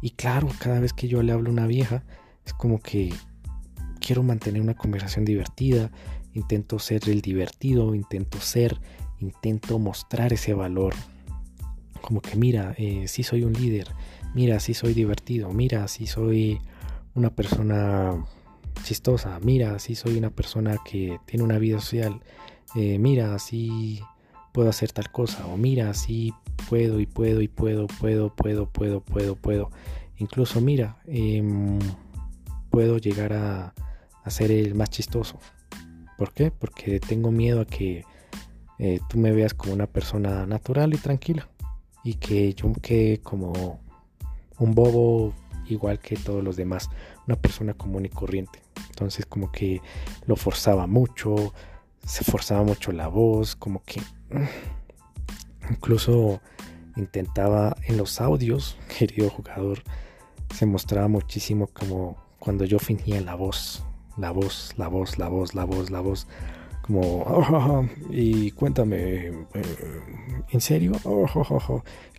Y 0.00 0.10
claro, 0.10 0.48
cada 0.60 0.78
vez 0.78 0.92
que 0.92 1.08
yo 1.08 1.24
le 1.24 1.32
hablo 1.32 1.48
a 1.48 1.52
una 1.52 1.66
vieja, 1.66 2.04
es 2.46 2.52
como 2.52 2.78
que 2.80 3.12
quiero 4.00 4.22
mantener 4.22 4.62
una 4.62 4.74
conversación 4.74 5.24
divertida, 5.24 5.90
intento 6.34 6.78
ser 6.78 7.08
el 7.08 7.20
divertido, 7.20 7.96
intento 7.96 8.38
ser, 8.40 8.80
intento 9.18 9.80
mostrar 9.80 10.32
ese 10.32 10.54
valor. 10.54 10.94
Como 12.00 12.20
que 12.20 12.36
mira, 12.36 12.76
eh, 12.78 13.08
sí 13.08 13.24
soy 13.24 13.42
un 13.42 13.54
líder, 13.54 13.88
mira, 14.36 14.60
sí 14.60 14.72
soy 14.72 14.94
divertido, 14.94 15.50
mira, 15.50 15.88
sí 15.88 16.06
soy 16.06 16.60
una 17.16 17.30
persona 17.34 18.24
chistosa, 18.84 19.40
mira, 19.40 19.80
sí 19.80 19.96
soy 19.96 20.16
una 20.16 20.30
persona 20.30 20.76
que 20.88 21.18
tiene 21.26 21.42
una 21.42 21.58
vida 21.58 21.80
social, 21.80 22.22
eh, 22.76 23.00
mira, 23.00 23.36
sí 23.40 24.00
puedo 24.52 24.68
hacer 24.68 24.92
tal 24.92 25.10
cosa, 25.10 25.46
o 25.46 25.56
mira, 25.56 25.92
sí 25.94 26.32
puedo 26.68 27.00
y 27.00 27.06
puedo 27.06 27.40
y 27.40 27.48
puedo, 27.48 27.86
puedo, 27.86 28.34
puedo, 28.34 28.66
puedo, 28.66 29.00
puedo, 29.00 29.36
puedo. 29.36 29.70
Incluso 30.18 30.60
mira, 30.60 30.98
em, 31.06 31.78
puedo 32.70 32.98
llegar 32.98 33.32
a, 33.32 33.74
ser 34.26 34.50
el 34.50 34.74
más 34.74 34.90
chistoso. 34.90 35.38
¿Por 36.18 36.34
qué? 36.34 36.50
Porque 36.50 37.00
tengo 37.00 37.30
miedo 37.30 37.62
a 37.62 37.64
que 37.64 38.04
eh, 38.78 39.00
tú 39.08 39.18
me 39.18 39.32
veas 39.32 39.54
como 39.54 39.72
una 39.72 39.86
persona 39.86 40.44
natural 40.44 40.92
y 40.92 40.98
tranquila. 40.98 41.48
Y 42.04 42.14
que 42.14 42.52
yo 42.52 42.70
quede 42.82 43.22
como 43.22 43.80
un 44.58 44.74
bobo 44.74 45.32
igual 45.66 45.98
que 45.98 46.16
todos 46.16 46.44
los 46.44 46.56
demás. 46.56 46.90
Una 47.26 47.36
persona 47.36 47.72
común 47.72 48.04
y 48.04 48.10
corriente. 48.10 48.60
Entonces 48.90 49.24
como 49.24 49.50
que 49.50 49.80
lo 50.26 50.36
forzaba 50.36 50.86
mucho. 50.86 51.54
Se 52.08 52.24
forzaba 52.24 52.64
mucho 52.64 52.90
la 52.90 53.06
voz. 53.06 53.54
Como 53.54 53.82
que... 53.84 54.00
Incluso 55.70 56.40
intentaba 56.98 57.76
en 57.86 57.96
los 57.96 58.20
audios, 58.20 58.76
querido 58.98 59.30
jugador, 59.30 59.82
se 60.54 60.66
mostraba 60.66 61.08
muchísimo 61.08 61.68
como 61.68 62.16
cuando 62.38 62.64
yo 62.64 62.78
fingía 62.78 63.20
la 63.20 63.34
voz, 63.34 63.84
la 64.16 64.30
voz, 64.30 64.74
la 64.76 64.88
voz, 64.88 65.18
la 65.18 65.28
voz, 65.28 65.54
la 65.54 65.64
voz, 65.64 65.90
la 65.90 66.00
voz, 66.00 66.26
como, 66.82 67.88
y 68.10 68.50
cuéntame, 68.52 69.26
eh, 69.26 69.42
¿en 70.50 70.60
serio? 70.60 70.92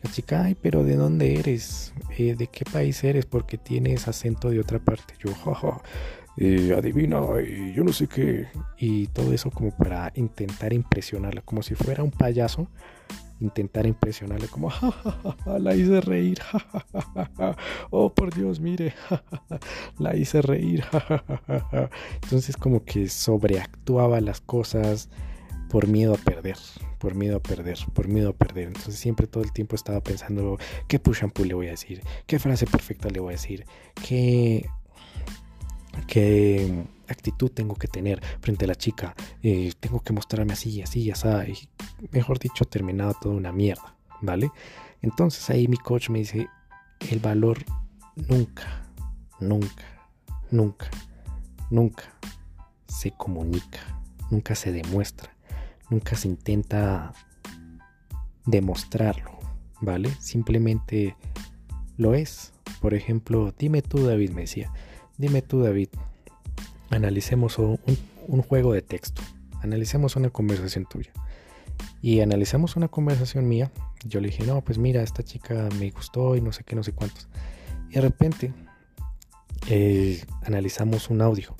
la 0.03 0.11
chica, 0.11 0.43
ay, 0.43 0.55
pero 0.55 0.83
¿de 0.83 0.95
dónde 0.95 1.39
eres? 1.39 1.93
Eh, 2.17 2.35
¿De 2.35 2.47
qué 2.47 2.65
país 2.65 3.03
eres? 3.03 3.25
Porque 3.25 3.57
tienes 3.57 4.07
acento 4.07 4.49
de 4.49 4.59
otra 4.59 4.79
parte. 4.79 5.15
Yo, 5.19 5.31
eh, 6.41 6.73
adivina, 6.77 7.19
y 7.45 7.73
yo 7.73 7.83
no 7.83 7.91
sé 7.91 8.07
qué. 8.07 8.47
Y 8.77 9.07
todo 9.07 9.33
eso 9.33 9.51
como 9.51 9.71
para 9.75 10.11
intentar 10.15 10.71
impresionarla, 10.71 11.41
como 11.41 11.61
si 11.61 11.75
fuera 11.75 12.01
un 12.01 12.11
payaso 12.11 12.69
intentar 13.41 13.85
impresionarle 13.85 14.47
como, 14.47 14.69
la 15.59 15.75
hice 15.75 16.01
reír, 16.01 16.39
oh 17.89 18.13
por 18.13 18.33
Dios, 18.33 18.59
mire, 18.59 18.93
la 19.97 20.15
hice 20.15 20.41
reír, 20.41 20.83
entonces 22.21 22.57
como 22.57 22.83
que 22.83 23.07
sobreactuaba 23.07 24.19
las 24.19 24.41
cosas 24.41 25.09
por 25.69 25.87
miedo 25.87 26.15
a 26.15 26.17
perder, 26.17 26.57
por 26.97 27.15
miedo 27.15 27.37
a 27.37 27.39
perder, 27.39 27.77
por 27.93 28.07
miedo 28.07 28.29
a 28.29 28.33
perder, 28.33 28.67
entonces 28.67 28.95
siempre 28.95 29.27
todo 29.27 29.43
el 29.43 29.53
tiempo 29.53 29.75
estaba 29.75 30.01
pensando 30.01 30.57
qué 30.87 30.99
push 30.99 31.23
and 31.23 31.31
pull 31.31 31.47
le 31.47 31.53
voy 31.53 31.67
a 31.67 31.71
decir, 31.71 32.01
qué 32.27 32.39
frase 32.39 32.65
perfecta 32.65 33.09
le 33.09 33.21
voy 33.21 33.29
a 33.29 33.37
decir, 33.37 33.65
qué, 34.05 34.69
qué 36.07 36.85
actitud 37.07 37.51
tengo 37.51 37.75
que 37.75 37.87
tener 37.87 38.21
frente 38.41 38.65
a 38.65 38.67
la 38.67 38.75
chica, 38.75 39.15
eh, 39.41 39.71
tengo 39.79 39.99
que 40.01 40.13
mostrarme 40.13 40.53
así, 40.53 40.81
así, 40.81 41.09
así, 41.11 41.27
y 42.01 42.07
mejor 42.11 42.39
dicho, 42.39 42.65
terminado 42.65 43.15
toda 43.19 43.35
una 43.35 43.51
mierda, 43.51 43.95
¿vale? 44.21 44.51
Entonces 45.01 45.49
ahí 45.49 45.67
mi 45.67 45.77
coach 45.77 46.09
me 46.09 46.19
dice, 46.19 46.47
el 47.09 47.19
valor 47.19 47.59
nunca, 48.15 48.83
nunca, 49.39 49.85
nunca, 50.51 50.89
nunca 51.69 52.03
se 52.87 53.11
comunica, 53.11 53.79
nunca 54.29 54.55
se 54.55 54.71
demuestra, 54.71 55.35
nunca 55.89 56.15
se 56.15 56.27
intenta 56.27 57.13
demostrarlo, 58.45 59.39
¿vale? 59.81 60.09
Simplemente 60.19 61.15
lo 61.97 62.13
es. 62.13 62.53
Por 62.81 62.93
ejemplo, 62.93 63.53
dime 63.57 63.81
tú, 63.81 64.05
David, 64.05 64.31
me 64.31 64.41
decía, 64.41 64.71
dime 65.19 65.41
tú, 65.41 65.61
David, 65.61 65.89
analicemos 66.89 67.59
un, 67.59 67.77
juego 68.41 68.73
de 68.73 68.81
texto, 68.81 69.21
analicemos 69.61 70.15
una 70.15 70.29
conversación 70.29 70.85
tuya. 70.85 71.11
Y 72.01 72.21
analizamos 72.21 72.77
una 72.77 72.87
conversación 72.87 73.47
mía. 73.47 73.71
Yo 74.05 74.21
le 74.21 74.29
dije, 74.29 74.45
no, 74.45 74.61
pues 74.61 74.77
mira, 74.77 75.03
esta 75.03 75.21
chica 75.21 75.67
me 75.77 75.91
gustó 75.91 76.35
y 76.35 76.41
no 76.41 76.53
sé 76.53 76.63
qué, 76.63 76.75
no 76.75 76.83
sé 76.83 76.93
cuántos. 76.93 77.27
Y 77.89 77.95
de 77.95 78.01
repente 78.01 78.53
eh, 79.69 80.23
analizamos 80.43 81.09
un 81.09 81.21
audio. 81.21 81.53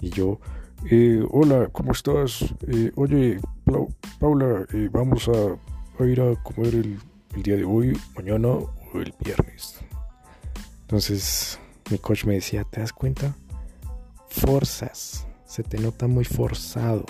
Y 0.00 0.10
yo, 0.10 0.38
eh, 0.90 1.24
hola, 1.30 1.68
¿cómo 1.72 1.92
estás? 1.92 2.54
Eh, 2.66 2.92
oye, 2.96 3.40
Paula, 4.20 4.66
vamos 4.92 5.28
a, 5.28 6.04
ir 6.04 6.20
a 6.20 6.34
comer 6.42 6.74
el, 6.74 6.98
el 7.34 7.42
día 7.42 7.56
de 7.56 7.64
hoy, 7.64 7.98
mañana 8.14 8.48
o 8.48 8.68
el 8.94 9.14
viernes. 9.24 9.80
Entonces 10.82 11.58
mi 11.90 11.98
coach 11.98 12.24
me 12.24 12.34
decía, 12.34 12.64
¿te 12.64 12.80
das 12.80 12.92
cuenta? 12.92 13.34
forzas, 14.28 15.26
se 15.44 15.62
te 15.62 15.78
nota 15.78 16.06
muy 16.06 16.24
forzado, 16.24 17.04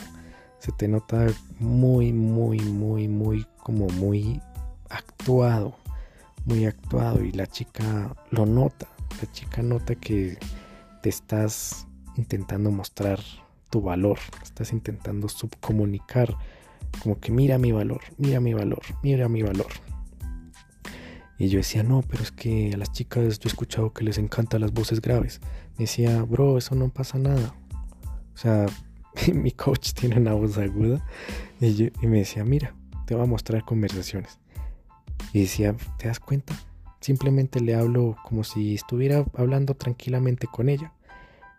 se 0.58 0.73
te 0.73 0.88
nota 0.88 1.26
muy, 1.58 2.12
muy, 2.12 2.61
muy, 2.61 3.08
muy, 3.08 3.47
como 3.62 3.87
muy 3.88 4.40
actuado, 4.88 5.75
muy 6.44 6.64
actuado 6.64 7.25
y 7.25 7.32
la 7.32 7.47
chica 7.47 8.14
lo 8.30 8.47
nota, 8.47 8.88
la 9.20 9.30
chica 9.32 9.62
nota 9.62 9.94
que 9.94 10.38
te 11.02 11.08
estás 11.08 11.87
intentando 12.16 12.70
mostrar 12.70 13.20
tu 13.70 13.82
valor, 13.82 14.18
estás 14.42 14.73
intentando 14.73 15.28
subcomunicar, 15.28 16.35
como 17.02 17.20
que 17.20 17.30
mira 17.30 17.58
mi 17.58 17.73
valor, 17.73 18.00
mira 18.16 18.40
mi 18.40 18.54
valor, 18.54 18.82
mira 19.02 19.28
mi 19.28 19.42
valor. 19.42 19.68
Y 21.38 21.49
yo 21.49 21.59
decía, 21.59 21.85
no, 21.85 22.02
pero 22.02 22.23
es 22.23 22.33
que 22.33 22.73
a 22.75 22.76
las 22.76 22.90
chicas 22.92 23.38
yo 23.38 23.49
he 23.49 23.52
escuchado 23.52 23.92
que 23.92 24.04
les 24.04 24.18
encantan 24.18 24.61
las 24.61 24.73
voces 24.73 25.00
graves. 25.00 25.40
Me 25.78 25.85
decía, 25.85 26.23
bro, 26.23 26.59
eso 26.59 26.75
no 26.75 26.88
pasa 26.88 27.18
nada. 27.18 27.54
O 28.35 28.37
sea, 28.37 28.66
mi 29.33 29.52
coach 29.52 29.92
tiene 29.92 30.16
una 30.16 30.35
voz 30.35 30.59
aguda. 30.59 31.04
Y, 31.61 31.92
y 32.02 32.07
me 32.09 32.18
decía, 32.18 32.45
mira, 32.45 32.75
te 33.07 33.14
voy 33.14 33.23
a 33.23 33.26
mostrar 33.26 33.64
conversaciones. 33.64 34.40
Y 35.33 35.42
decía, 35.42 35.76
¿te 35.97 36.09
das 36.09 36.18
cuenta? 36.18 36.54
Simplemente 37.00 37.61
le 37.61 37.75
hablo 37.76 38.16
como 38.25 38.42
si 38.42 38.75
estuviera 38.75 39.25
hablando 39.37 39.75
tranquilamente 39.75 40.49
con 40.49 40.68
ella. 40.68 40.92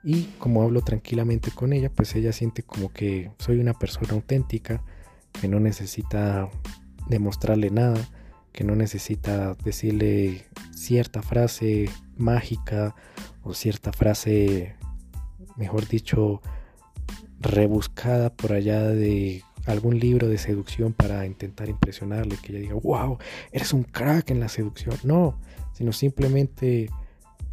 Y 0.03 0.25
como 0.39 0.61
hablo 0.63 0.81
tranquilamente 0.81 1.51
con 1.51 1.73
ella, 1.73 1.89
pues 1.89 2.15
ella 2.15 2.33
siente 2.33 2.63
como 2.63 2.91
que 2.91 3.31
soy 3.37 3.59
una 3.59 3.73
persona 3.73 4.13
auténtica, 4.13 4.81
que 5.39 5.47
no 5.47 5.59
necesita 5.59 6.49
demostrarle 7.07 7.69
nada, 7.69 8.07
que 8.51 8.63
no 8.63 8.75
necesita 8.75 9.55
decirle 9.63 10.45
cierta 10.73 11.21
frase 11.21 11.89
mágica 12.17 12.95
o 13.43 13.53
cierta 13.53 13.91
frase, 13.93 14.75
mejor 15.55 15.87
dicho, 15.87 16.41
rebuscada 17.39 18.33
por 18.33 18.53
allá 18.53 18.87
de 18.87 19.43
algún 19.65 19.99
libro 19.99 20.27
de 20.27 20.37
seducción 20.37 20.93
para 20.93 21.25
intentar 21.25 21.69
impresionarle, 21.69 22.37
que 22.41 22.51
ella 22.51 22.61
diga, 22.61 22.75
wow, 22.75 23.17
eres 23.51 23.73
un 23.73 23.83
crack 23.83 24.31
en 24.31 24.39
la 24.39 24.49
seducción. 24.49 24.95
No, 25.03 25.39
sino 25.73 25.93
simplemente 25.93 26.89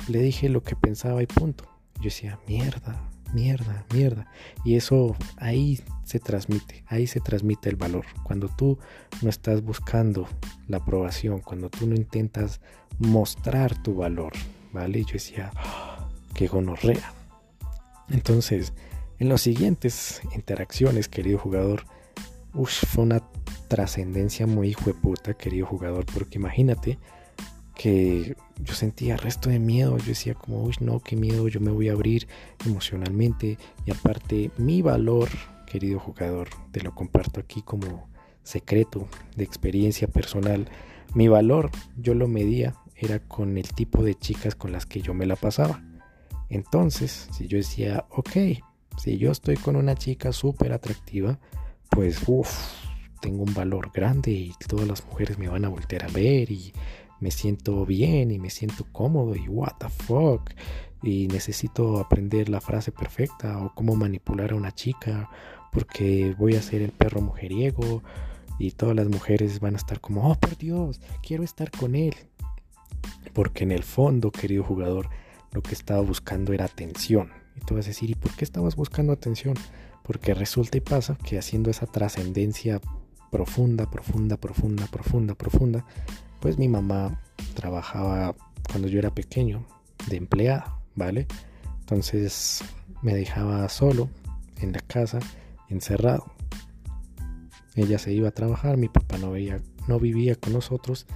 le 0.09 0.21
dije 0.21 0.49
lo 0.49 0.63
que 0.63 0.77
pensaba 0.77 1.23
y 1.23 1.27
punto. 1.27 1.65
Yo 1.97 2.05
decía, 2.05 2.39
mierda, 2.47 3.09
mierda, 3.33 3.85
mierda. 3.93 4.27
Y 4.65 4.77
eso 4.77 5.17
ahí 5.37 5.81
se 6.05 6.21
transmite, 6.21 6.85
ahí 6.87 7.07
se 7.07 7.21
transmite 7.21 7.69
el 7.69 7.77
valor. 7.77 8.05
Cuando 8.23 8.49
tú 8.49 8.79
no 9.23 9.31
estás 9.31 9.63
buscando 9.63 10.29
la 10.69 10.79
aprobación, 10.79 11.41
cuando 11.41 11.69
tú 11.69 11.87
no 11.87 11.95
intentas 11.95 12.61
mostrar 12.99 13.81
tu 13.83 13.97
valor, 13.97 14.33
¿vale? 14.73 15.05
Yo 15.05 15.15
decía, 15.15 15.51
oh, 15.57 16.09
qué 16.35 16.47
gonorrea. 16.47 17.13
Entonces, 18.09 18.73
en 19.19 19.29
las 19.29 19.41
siguientes 19.41 20.21
interacciones, 20.35 21.09
querido 21.09 21.39
jugador, 21.39 21.85
fue 22.65 23.05
una 23.05 23.23
trascendencia 23.69 24.47
muy 24.47 24.69
hijo 24.69 24.85
de 24.87 24.95
puta, 24.95 25.35
querido 25.35 25.67
jugador, 25.67 26.07
porque 26.07 26.39
imagínate 26.39 26.99
que 27.77 28.37
yo 28.59 28.75
sentía 28.75 29.17
resto 29.17 29.51
de 29.51 29.59
miedo, 29.59 29.99
yo 29.99 30.07
decía 30.07 30.35
como, 30.35 30.63
uy, 30.63 30.75
no, 30.81 31.01
qué 31.01 31.15
miedo, 31.15 31.47
yo 31.49 31.61
me 31.61 31.71
voy 31.71 31.89
a 31.89 31.93
abrir 31.93 32.27
emocionalmente 32.65 33.59
y 33.85 33.91
aparte 33.91 34.51
mi 34.57 34.83
valor, 34.83 35.29
querido 35.67 35.99
jugador, 35.99 36.49
te 36.73 36.81
lo 36.81 36.95
comparto 36.95 37.41
aquí 37.41 37.63
como 37.63 38.09
secreto 38.43 39.09
de 39.37 39.45
experiencia 39.45 40.09
personal, 40.09 40.69
mi 41.15 41.29
valor 41.29 41.71
yo 41.97 42.15
lo 42.15 42.29
medía 42.29 42.75
era 42.97 43.19
con 43.19 43.59
el 43.59 43.69
tipo 43.75 44.03
de 44.03 44.15
chicas 44.15 44.55
con 44.55 44.73
las 44.73 44.87
que 44.87 45.03
yo 45.03 45.13
me 45.13 45.27
la 45.27 45.37
pasaba. 45.37 45.83
Entonces, 46.49 47.29
si 47.33 47.47
yo 47.47 47.59
decía, 47.59 48.07
ok, 48.11 48.31
si 48.97 49.19
yo 49.19 49.33
estoy 49.33 49.57
con 49.57 49.77
una 49.77 49.95
chica 49.95 50.33
súper 50.33 50.73
atractiva, 50.73 51.39
pues 51.91 52.23
uff, 52.27 52.49
tengo 53.21 53.43
un 53.43 53.53
valor 53.53 53.91
grande 53.93 54.31
y 54.31 54.53
todas 54.67 54.87
las 54.87 55.05
mujeres 55.05 55.39
me 55.39 55.49
van 55.49 55.65
a 55.65 55.69
voltear 55.69 56.05
a 56.05 56.09
ver 56.09 56.51
y 56.51 56.73
me 57.21 57.31
siento 57.31 57.87
bien 57.87 58.31
y 58.31 58.39
me 58.39 58.51
siento 58.51 58.85
cómodo 58.93 59.35
y 59.35 59.49
what 59.49 59.75
the 59.79 59.89
fuck 59.89 60.51
y 61.03 61.29
necesito 61.29 61.99
aprender 61.99 62.49
la 62.49 62.61
frase 62.61 62.93
perfecta 62.93 63.59
o 63.59 63.75
cómo 63.75 63.95
manipular 63.97 64.53
a 64.53 64.57
una 64.57 64.73
chica 64.73 65.31
porque 65.73 66.35
voy 66.39 66.57
a 66.57 66.63
ser 66.63 66.83
el 66.83 66.93
perro 66.93 67.21
mujeriego 67.21 68.03
y 68.59 68.71
todas 68.71 68.97
las 68.97 69.09
mujeres 69.09 69.61
van 69.61 69.75
a 69.75 69.77
estar 69.77 70.01
como, 70.01 70.31
oh 70.31 70.35
por 70.35 70.57
Dios, 70.57 71.01
quiero 71.23 71.45
estar 71.45 71.71
con 71.71 71.95
él. 71.95 72.15
Porque 73.35 73.65
en 73.65 73.73
el 73.73 73.83
fondo, 73.83 74.31
querido 74.31 74.65
jugador, 74.65 75.11
lo 75.53 75.63
que 75.63 75.75
estaba 75.75 76.01
buscando 76.01 76.53
era 76.53 76.65
atención. 76.65 77.31
Y 77.55 77.61
tú 77.61 77.75
vas 77.75 77.85
a 77.87 77.89
decir, 77.89 78.11
¿y 78.11 78.15
por 78.15 78.33
qué 78.35 78.45
estabas 78.45 78.77
buscando 78.77 79.13
atención? 79.13 79.55
Porque 80.03 80.35
resulta 80.35 80.79
y 80.79 80.81
pasa 80.81 81.19
que 81.23 81.39
haciendo 81.39 81.71
esa 81.71 81.87
trascendencia 81.87 82.81
profunda, 83.31 83.91
profunda, 83.91 84.37
profunda, 84.39 84.87
profunda, 84.87 85.35
profunda, 85.35 85.85
pues 86.41 86.59
mi 86.59 86.69
mamá 86.69 87.21
trabajaba 87.55 88.35
cuando 88.71 88.89
yo 88.89 88.99
era 88.99 89.15
pequeño 89.15 89.65
de 90.09 90.17
empleada, 90.17 90.79
¿vale? 90.95 91.27
Entonces 91.81 92.65
me 93.03 93.15
dejaba 93.15 93.69
solo 93.69 94.09
en 94.61 94.73
la 94.73 94.81
casa, 94.81 95.21
encerrado. 95.69 96.33
Ella 97.75 97.99
se 97.99 98.13
iba 98.13 98.29
a 98.29 98.33
trabajar, 98.33 98.77
mi 98.77 98.89
papá 98.89 99.19
no, 99.19 99.31
veía, 99.31 99.61
no 99.87 100.01
vivía 100.01 100.35
con 100.35 100.53
nosotros 100.53 101.07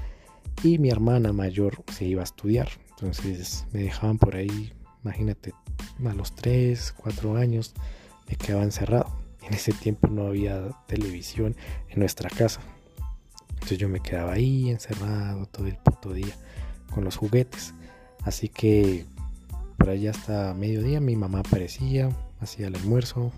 y 0.62 0.78
mi 0.78 0.90
hermana 0.90 1.32
mayor 1.32 1.82
se 1.92 2.04
iba 2.04 2.20
a 2.20 2.24
estudiar. 2.24 2.68
Entonces 2.90 3.66
me 3.72 3.80
dejaban 3.80 4.18
por 4.18 4.36
ahí, 4.36 4.72
imagínate, 5.02 5.54
a 6.04 6.14
los 6.14 6.34
3, 6.34 6.94
4 6.96 7.36
años 7.36 7.74
me 8.28 8.36
quedaba 8.36 8.62
encerrado. 8.62 9.06
En 9.42 9.54
ese 9.54 9.72
tiempo 9.72 10.08
no 10.08 10.26
había 10.26 10.70
televisión 10.86 11.56
en 11.88 11.98
nuestra 11.98 12.28
casa. 12.28 12.60
Entonces 13.70 13.86
yo 13.86 13.88
me 13.88 14.00
quedaba 14.00 14.32
ahí 14.32 14.68
encerrado 14.68 15.46
todo 15.46 15.68
el 15.68 15.76
puto 15.76 16.12
día 16.12 16.34
con 16.92 17.04
los 17.04 17.16
juguetes. 17.16 17.72
Así 18.24 18.48
que 18.48 19.04
por 19.76 19.90
allá 19.90 20.10
hasta 20.10 20.54
mediodía 20.54 21.00
mi 21.00 21.14
mamá 21.14 21.38
aparecía, 21.38 22.08
hacía 22.40 22.66
el 22.66 22.74
almuerzo, 22.74 23.30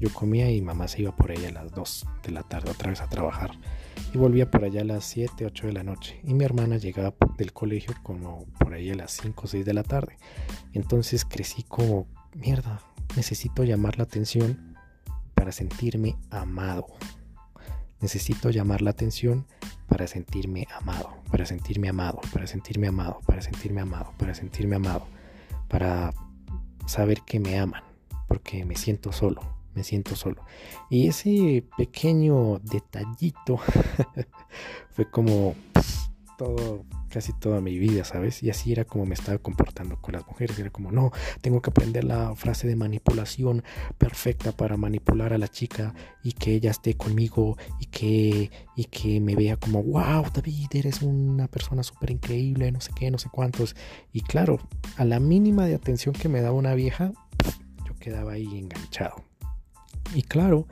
yo 0.00 0.12
comía 0.12 0.50
y 0.50 0.60
mamá 0.60 0.88
se 0.88 1.02
iba 1.02 1.14
por 1.14 1.30
ahí 1.30 1.44
a 1.44 1.52
las 1.52 1.70
2 1.70 2.06
de 2.24 2.32
la 2.32 2.42
tarde 2.42 2.72
otra 2.72 2.90
vez 2.90 3.00
a 3.00 3.08
trabajar. 3.08 3.52
Y 4.12 4.18
volvía 4.18 4.50
por 4.50 4.64
allá 4.64 4.80
a 4.80 4.84
las 4.84 5.04
7, 5.04 5.46
8 5.46 5.68
de 5.68 5.72
la 5.72 5.84
noche. 5.84 6.20
Y 6.24 6.34
mi 6.34 6.44
hermana 6.44 6.76
llegaba 6.76 7.14
del 7.38 7.52
colegio 7.52 7.94
como 8.02 8.46
por 8.58 8.74
ahí 8.74 8.90
a 8.90 8.96
las 8.96 9.12
5 9.12 9.40
o 9.44 9.46
6 9.46 9.64
de 9.64 9.74
la 9.74 9.84
tarde. 9.84 10.16
Entonces 10.72 11.24
crecí 11.24 11.62
como, 11.62 12.08
mierda, 12.34 12.80
necesito 13.14 13.62
llamar 13.62 13.98
la 13.98 14.02
atención 14.02 14.74
para 15.36 15.52
sentirme 15.52 16.16
amado. 16.30 16.88
Necesito 18.00 18.50
llamar 18.50 18.82
la 18.82 18.90
atención 18.90 19.46
para 19.88 20.06
sentirme 20.06 20.66
amado, 20.74 21.10
para 21.30 21.44
sentirme 21.46 21.88
amado, 21.88 22.20
para 22.32 22.46
sentirme 22.46 22.88
amado, 22.88 23.20
para 23.26 23.42
sentirme 23.42 23.80
amado, 23.80 24.12
para 24.16 24.34
sentirme 24.34 24.76
amado, 24.76 25.06
para 25.68 26.12
saber 26.86 27.22
que 27.22 27.40
me 27.40 27.58
aman, 27.58 27.82
porque 28.26 28.64
me 28.64 28.76
siento 28.76 29.12
solo, 29.12 29.42
me 29.74 29.84
siento 29.84 30.16
solo. 30.16 30.44
Y 30.88 31.08
ese 31.08 31.64
pequeño 31.76 32.58
detallito 32.60 33.58
fue 34.90 35.10
como 35.10 35.54
todo 36.38 36.84
casi 37.10 37.32
toda 37.34 37.60
mi 37.60 37.78
vida, 37.78 38.04
¿sabes? 38.04 38.42
Y 38.42 38.48
así 38.48 38.72
era 38.72 38.84
como 38.84 39.04
me 39.04 39.14
estaba 39.14 39.38
comportando 39.38 40.00
con 40.00 40.14
las 40.14 40.26
mujeres. 40.26 40.58
Era 40.58 40.70
como, 40.70 40.90
no, 40.90 41.10
tengo 41.42 41.60
que 41.60 41.70
aprender 41.70 42.04
la 42.04 42.34
frase 42.34 42.66
de 42.66 42.76
manipulación 42.76 43.62
perfecta 43.98 44.52
para 44.52 44.76
manipular 44.76 45.32
a 45.32 45.38
la 45.38 45.48
chica 45.48 45.94
y 46.22 46.32
que 46.32 46.54
ella 46.54 46.70
esté 46.70 46.94
conmigo 46.94 47.58
y 47.78 47.86
que, 47.86 48.50
y 48.76 48.84
que 48.84 49.20
me 49.20 49.36
vea 49.36 49.56
como, 49.56 49.82
wow, 49.82 50.24
David, 50.32 50.68
eres 50.72 51.02
una 51.02 51.48
persona 51.48 51.82
súper 51.82 52.10
increíble, 52.10 52.72
no 52.72 52.80
sé 52.80 52.92
qué, 52.94 53.10
no 53.10 53.18
sé 53.18 53.28
cuántos. 53.30 53.76
Y 54.12 54.22
claro, 54.22 54.60
a 54.96 55.04
la 55.04 55.20
mínima 55.20 55.66
de 55.66 55.74
atención 55.74 56.14
que 56.14 56.28
me 56.28 56.40
daba 56.40 56.54
una 56.54 56.74
vieja, 56.74 57.12
yo 57.86 57.94
quedaba 57.96 58.32
ahí 58.32 58.58
enganchado. 58.58 59.24
Y 60.14 60.22
claro, 60.22 60.66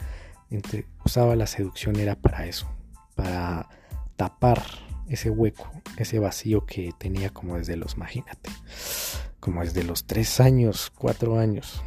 usaba 1.04 1.36
la 1.36 1.46
seducción 1.46 1.96
era 1.96 2.14
para 2.14 2.46
eso, 2.46 2.68
para 3.14 3.68
tapar 4.16 4.87
ese 5.08 5.30
hueco, 5.30 5.70
ese 5.96 6.18
vacío 6.18 6.66
que 6.66 6.92
tenía 6.98 7.30
como 7.30 7.56
desde 7.56 7.76
los, 7.76 7.94
imagínate, 7.94 8.50
como 9.40 9.62
desde 9.62 9.84
los 9.84 10.04
tres 10.04 10.40
años, 10.40 10.92
cuatro 10.94 11.38
años. 11.38 11.82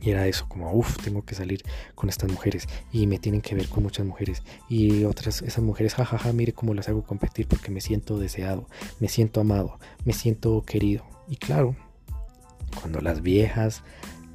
Y 0.00 0.10
era 0.10 0.28
eso, 0.28 0.46
como, 0.48 0.72
uff, 0.72 0.96
tengo 1.02 1.24
que 1.24 1.34
salir 1.34 1.64
con 1.96 2.08
estas 2.08 2.30
mujeres 2.30 2.68
y 2.92 3.08
me 3.08 3.18
tienen 3.18 3.40
que 3.40 3.56
ver 3.56 3.68
con 3.68 3.82
muchas 3.82 4.06
mujeres. 4.06 4.42
Y 4.68 5.04
otras, 5.04 5.42
esas 5.42 5.64
mujeres, 5.64 5.94
jajaja, 5.94 6.32
mire 6.32 6.52
cómo 6.52 6.72
las 6.72 6.88
hago 6.88 7.02
competir 7.02 7.48
porque 7.48 7.72
me 7.72 7.80
siento 7.80 8.18
deseado, 8.18 8.68
me 9.00 9.08
siento 9.08 9.40
amado, 9.40 9.80
me 10.04 10.12
siento 10.12 10.62
querido. 10.62 11.04
Y 11.28 11.36
claro, 11.36 11.74
cuando 12.80 13.00
las 13.00 13.22
viejas 13.22 13.82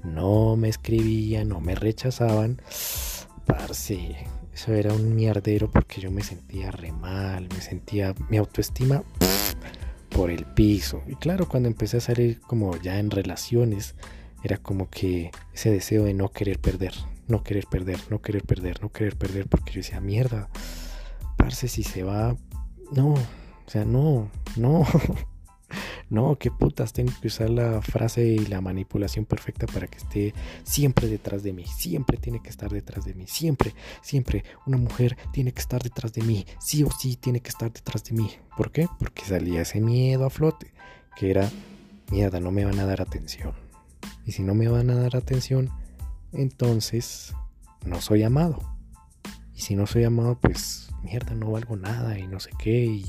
no 0.04 0.58
me 0.58 0.68
escribían, 0.68 1.48
no 1.48 1.62
me 1.62 1.76
rechazaban, 1.76 2.62
parce, 3.46 4.18
eso 4.54 4.74
era 4.74 4.94
un 4.94 5.16
mierdero 5.16 5.70
porque 5.70 6.00
yo 6.00 6.12
me 6.12 6.24
sentía 6.24 6.72
re 6.72 6.92
mal, 6.92 7.48
me 7.50 7.62
sentía 7.62 8.14
mi 8.30 8.38
autoestima 8.38 9.04
por 10.10 10.30
el 10.30 10.46
piso. 10.46 11.02
Y 11.08 11.16
claro, 11.16 11.48
cuando 11.48 11.68
empecé 11.68 11.98
a 11.98 12.02
salir 12.02 12.40
como 12.42 12.78
ya 12.78 13.00
en 13.00 13.12
relaciones, 13.12 13.96
era 14.44 14.58
como 14.58 14.90
que 14.90 15.32
ese 15.54 15.72
deseo 15.72 16.04
de 16.04 16.14
no 16.14 16.30
querer 16.30 16.60
perder, 16.60 16.94
no 17.28 17.44
querer 17.44 17.66
perder, 17.66 18.00
no 18.10 18.22
querer 18.22 18.44
perder, 18.44 18.82
no 18.82 18.92
querer 18.92 19.16
perder, 19.16 19.48
porque 19.48 19.72
yo 19.72 19.78
decía, 19.78 20.02
mierda, 20.02 20.50
parce, 21.38 21.68
si 21.68 21.84
se 21.84 22.04
va, 22.04 22.36
no, 22.92 23.14
o 23.14 23.70
sea, 23.70 23.86
no, 23.86 24.30
no, 24.56 24.86
no, 26.10 26.38
qué 26.38 26.52
putas, 26.52 26.94
tengo 26.94 27.12
que 27.22 27.28
usar 27.28 27.50
la 27.50 27.82
frase 27.82 28.26
y 28.26 28.40
la 28.40 28.62
manipulación 28.62 29.26
perfecta 29.26 29.66
para 29.68 29.88
que 29.88 29.98
esté 29.98 30.34
siempre 30.64 31.08
detrás 31.08 31.44
de 31.44 31.54
mí, 31.54 31.66
siempre 31.66 32.18
tiene 32.18 32.42
que 32.42 32.50
estar 32.50 32.72
detrás 32.72 33.06
de 33.06 33.14
mí, 33.14 33.26
siempre, 33.28 33.74
siempre, 34.02 34.44
una 34.66 34.78
mujer 34.78 35.18
tiene 35.32 35.52
que 35.52 35.62
estar 35.62 35.82
detrás 35.82 36.14
de 36.14 36.22
mí, 36.22 36.46
sí 36.60 36.84
o 36.84 36.92
sí 36.92 37.16
tiene 37.16 37.40
que 37.40 37.50
estar 37.50 37.72
detrás 37.72 38.04
de 38.04 38.14
mí. 38.14 38.30
¿Por 38.56 38.72
qué? 38.72 38.88
Porque 39.00 39.26
salía 39.26 39.62
ese 39.62 39.82
miedo 39.82 40.26
a 40.26 40.30
flote, 40.30 40.74
que 41.16 41.32
era, 41.32 41.50
mierda, 42.12 42.40
no 42.40 42.52
me 42.52 42.66
van 42.66 42.80
a 42.80 42.86
dar 42.86 43.02
atención. 43.02 43.54
Y 44.26 44.32
si 44.32 44.44
no 44.44 44.54
me 44.54 44.68
van 44.68 44.90
a 44.90 44.96
dar 44.96 45.16
atención, 45.16 45.70
entonces 46.32 47.34
no 47.86 48.02
soy 48.02 48.24
amado. 48.24 48.60
Y 49.56 49.62
si 49.62 49.76
no 49.76 49.86
soy 49.86 50.04
amado, 50.04 50.38
pues 50.40 50.90
mierda, 51.04 51.36
no 51.36 51.52
valgo 51.52 51.76
nada 51.76 52.18
y 52.18 52.28
no 52.28 52.40
sé 52.40 52.52
qué. 52.58 53.04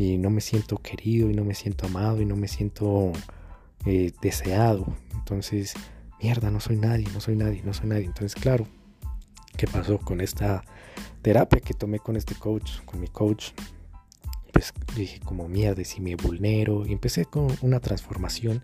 No 0.00 0.30
me 0.30 0.40
siento 0.40 0.78
querido 0.78 1.30
y 1.30 1.34
no 1.34 1.44
me 1.44 1.54
siento 1.54 1.86
amado 1.86 2.20
y 2.20 2.24
no 2.24 2.36
me 2.36 2.48
siento 2.48 3.12
eh, 3.84 4.12
deseado. 4.22 4.86
Entonces, 5.14 5.74
mierda, 6.22 6.50
no 6.50 6.60
soy 6.60 6.76
nadie, 6.76 7.06
no 7.12 7.20
soy 7.20 7.36
nadie, 7.36 7.62
no 7.64 7.74
soy 7.74 7.88
nadie. 7.88 8.06
Entonces, 8.06 8.40
claro, 8.40 8.66
¿qué 9.56 9.66
pasó 9.66 9.98
con 9.98 10.20
esta 10.20 10.62
terapia 11.22 11.60
que 11.60 11.74
tomé 11.74 11.98
con 11.98 12.16
este 12.16 12.34
coach, 12.34 12.80
con 12.84 13.00
mi 13.00 13.08
coach? 13.08 13.50
Pues 14.52 14.72
dije 14.96 15.20
como 15.20 15.48
mierda, 15.48 15.84
si 15.84 16.00
me 16.00 16.16
vulnero. 16.16 16.86
Y 16.86 16.92
empecé 16.92 17.24
con 17.26 17.48
una 17.60 17.80
transformación. 17.80 18.62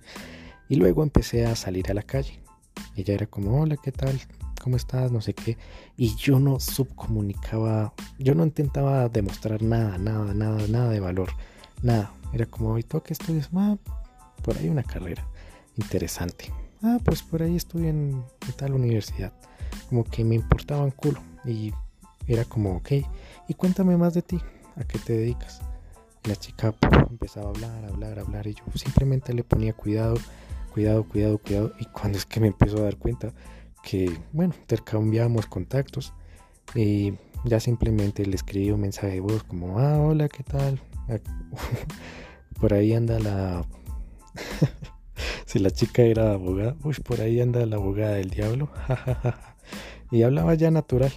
Y 0.69 0.77
luego 0.77 1.03
empecé 1.03 1.47
a 1.47 1.55
salir 1.55 1.91
a 1.91 1.95
la 1.95 2.03
calle. 2.03 2.41
Ella 2.97 3.15
era 3.15 3.27
como, 3.27 3.61
hola, 3.61 3.77
¿qué 3.83 3.93
tal? 3.93 4.21
¿Cómo 4.63 4.77
estás? 4.77 5.13
No 5.13 5.21
sé 5.21 5.35
qué. 5.35 5.57
Y 5.97 6.15
yo 6.17 6.39
no 6.39 6.61
subcomunicaba, 6.61 7.93
yo 8.19 8.35
no 8.35 8.45
intentaba 8.45 9.09
demostrar 9.09 9.63
nada, 9.63 9.99
nada, 9.99 10.35
nada, 10.35 10.67
nada 10.69 10.91
de 10.91 11.01
valor. 11.01 11.31
Nada. 11.83 12.13
Era 12.33 12.47
como, 12.47 12.79
¿y 12.79 12.83
tú 12.83 13.01
qué 13.03 13.13
estudias? 13.13 13.49
Ah, 13.55 13.77
por 14.43 14.59
ahí 14.59 14.69
una 14.69 14.83
carrera 14.83 15.27
interesante. 15.77 16.53
Ah, 16.83 16.99
pues 17.05 17.23
por 17.23 17.43
ahí 17.43 17.57
estudié 17.57 17.91
en, 17.91 18.25
tal 18.57 18.75
universidad. 18.75 19.33
Como 19.89 20.05
que 20.05 20.25
me 20.25 20.35
importaba 20.35 20.83
un 20.83 20.91
culo. 20.91 21.21
Y 21.45 21.73
era 22.27 22.45
como, 22.45 22.77
ok, 22.77 22.91
y 23.49 23.55
cuéntame 23.55 23.97
más 23.97 24.15
de 24.15 24.23
ti. 24.23 24.41
¿A 24.77 24.85
qué 24.85 24.99
te 24.99 25.15
dedicas? 25.15 25.61
la 26.25 26.35
chica 26.35 26.75
empezaba 27.09 27.47
a 27.47 27.51
hablar, 27.51 27.85
hablar, 27.85 28.19
hablar. 28.19 28.47
Y 28.49 28.55
yo 28.55 28.65
simplemente 28.75 29.33
le 29.33 29.45
ponía 29.45 29.73
cuidado 29.73 30.17
cuidado, 30.77 31.05
cuidado, 31.05 31.39
cuidado. 31.39 31.73
Y 31.79 31.87
cuando 31.87 32.19
es 32.19 32.27
que 32.27 32.39
me 32.39 32.49
empezó 32.49 32.77
a 32.77 32.83
dar 32.83 32.97
cuenta 32.99 33.33
que, 33.87 34.19
bueno, 34.33 34.53
intercambiamos 34.59 35.47
contactos 35.47 36.13
y 36.75 37.15
ya 37.45 37.61
simplemente 37.61 38.27
le 38.27 38.35
escribí 38.35 38.73
un 38.73 38.81
mensaje 38.81 39.13
de 39.15 39.21
voz 39.21 39.45
como, 39.45 39.79
ah, 39.79 39.99
hola, 39.99 40.29
¿qué 40.29 40.43
tal? 40.43 40.81
por 42.61 42.75
ahí 42.75 42.95
anda 42.95 43.21
la... 43.21 43.65
si 45.47 45.61
la 45.61 45.71
chica 45.71 46.03
era 46.03 46.33
abogada, 46.33 46.75
uy, 46.83 46.95
por 46.95 47.21
ahí 47.21 47.41
anda 47.41 47.65
la 47.65 47.77
abogada 47.77 48.15
del 48.15 48.31
diablo. 48.31 48.69
y 50.11 50.23
hablaba 50.23 50.55
ya 50.55 50.73
natural. 50.73 51.13